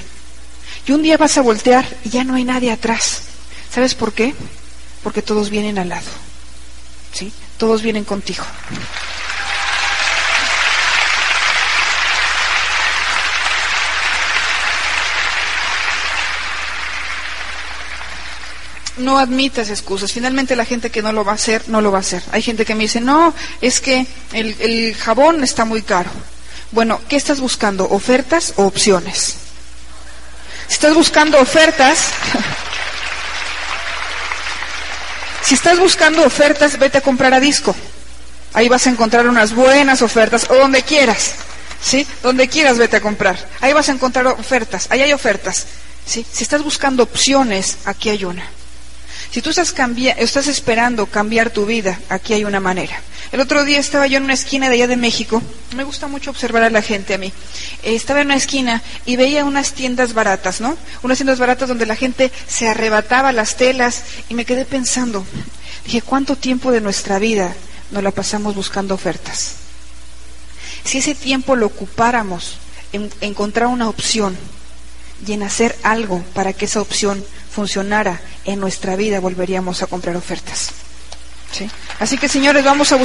Y 0.87 0.93
un 0.93 1.03
día 1.03 1.17
vas 1.17 1.39
a 1.39 1.43
voltear 1.43 1.87
y 2.05 2.11
ya 2.11 2.25
no 2.25 2.35
hay 2.35 2.45
nadie 2.45 2.73
atrás. 2.73 3.23
¿Sabes 3.73 3.95
por 3.95 4.13
qué? 4.13 4.35
Porque 5.03 5.23
todos 5.23 5.49
vienen 5.49 5.79
al 5.79 5.89
lado. 5.89 6.09
¿Sí? 7.13 7.33
Todos 7.57 7.83
vienen 7.83 8.05
contigo. 8.05 8.45
No 18.99 19.19
admitas 19.19 19.71
excusas. 19.71 20.13
Finalmente 20.13 20.57
la 20.57 20.65
gente 20.65 20.91
que 20.91 21.03
no 21.03 21.13
lo 21.13 21.25
va 21.25 21.33
a 21.33 21.37
hacer, 21.37 21.69
no 21.69 21.81
lo 21.81 21.91
va 21.91 21.99
a 21.99 22.03
hacer. 22.03 22.23
Hay 22.33 22.43
gente 22.43 22.65
que 22.65 22.75
me 22.75 22.85
dice, 22.85 23.01
no, 23.01 23.35
es 23.61 23.81
que 23.81 24.07
el, 24.33 24.95
jabón 24.95 25.43
está 25.43 25.65
muy 25.65 25.83
caro. 25.83 26.11
Bueno, 26.71 27.01
¿qué 27.09 27.17
estás 27.17 27.41
buscando? 27.41 27.89
¿Ofertas 27.89 28.55
o 28.57 28.65
opciones? 28.65 29.37
Si 30.69 30.75
estás 30.75 30.95
buscando 30.95 31.39
ofertas, 31.39 31.99
si 35.45 35.55
estás 35.55 35.79
buscando 35.79 36.25
ofertas, 36.25 36.79
vete 36.79 36.99
a 36.99 37.03
comprar 37.03 37.35
a 37.35 37.41
disco. 37.41 37.75
Ahí 38.55 38.69
vas 38.69 38.87
a 38.87 38.91
encontrar 38.91 39.27
unas 39.27 39.55
buenas 39.55 40.03
ofertas, 40.03 40.47
o 40.51 40.55
donde 40.55 40.83
quieras. 40.83 41.35
¿Sí? 41.83 42.07
Donde 42.23 42.49
quieras 42.49 42.79
vete 42.79 42.97
a 42.97 43.01
comprar. 43.01 43.37
Ahí 43.61 43.73
vas 43.73 43.89
a 43.89 43.93
encontrar 43.93 44.27
ofertas. 44.29 44.87
Ahí 44.91 45.03
hay 45.03 45.13
ofertas. 45.13 45.67
¿Sí? 46.07 46.25
Si 46.31 46.45
estás 46.45 46.63
buscando 46.63 47.03
opciones, 47.03 47.79
aquí 47.85 48.09
hay 48.09 48.25
una. 48.25 48.49
Si 49.33 49.41
tú 49.41 49.49
estás, 49.49 49.75
estás 50.19 50.47
esperando 50.47 51.07
cambiar 51.07 51.49
tu 51.49 51.65
vida, 51.65 51.99
aquí 52.11 52.35
hay 52.35 52.45
una 52.45 52.61
manera. 52.61 53.01
El 53.33 53.41
otro 53.41 53.65
día 53.65 53.79
estaba 53.79 54.07
yo 54.07 54.19
en 54.19 54.25
una 54.25 54.35
esquina 54.35 54.69
de 54.69 54.75
allá 54.75 54.87
de 54.87 54.99
México, 54.99 55.43
me 55.75 55.85
gusta 55.85 56.07
mucho 56.07 56.29
observar 56.29 56.65
a 56.65 56.69
la 56.69 56.83
gente 56.83 57.15
a 57.15 57.19
mí. 57.19 57.33
Eh, 57.83 57.95
estaba 57.95 58.21
en 58.21 58.27
una 58.27 58.37
esquina 58.37 58.83
y 59.07 59.17
veía 59.17 59.47
unas 59.47 59.73
tiendas 59.73 60.13
baratas, 60.13 60.61
¿no? 60.61 60.77
Unas 61.03 61.17
tiendas 61.17 61.39
baratas 61.39 61.67
donde 61.67 61.87
la 61.87 61.97
gente 61.97 62.31
se 62.47 62.69
arrebataba 62.69 63.33
las 63.33 63.57
telas 63.57 64.03
y 64.29 64.35
me 64.35 64.45
quedé 64.45 64.67
pensando, 64.67 65.25
dije, 65.87 66.03
¿cuánto 66.03 66.37
tiempo 66.37 66.71
de 66.71 66.83
nuestra 66.83 67.19
vida 67.19 67.55
nos 67.91 68.03
la 68.03 68.11
pasamos 68.11 68.55
buscando 68.55 68.95
ofertas? 68.95 69.55
Si 70.85 70.99
ese 70.99 71.15
tiempo 71.15 71.57
lo 71.57 71.65
ocupáramos 71.65 72.59
en 72.93 73.11
encontrar 73.23 73.69
una 73.69 73.89
opción 73.89 74.37
y 75.27 75.33
en 75.33 75.43
hacer 75.43 75.77
algo 75.83 76.23
para 76.35 76.53
que 76.53 76.65
esa 76.65 76.81
opción 76.81 77.25
funcionara 77.51 78.21
en 78.45 78.61
nuestra 78.61 78.97
vida, 78.97 79.21
volveríamos 79.21 79.83
a 79.83 79.87
comprar 79.87 80.17
ofertas. 80.17 80.71
¿Sí? 81.53 81.71
Así 82.01 82.17
que, 82.17 82.29
señores, 82.29 82.65
vamos 82.65 82.93
a 82.93 82.97
buscar. 82.97 83.01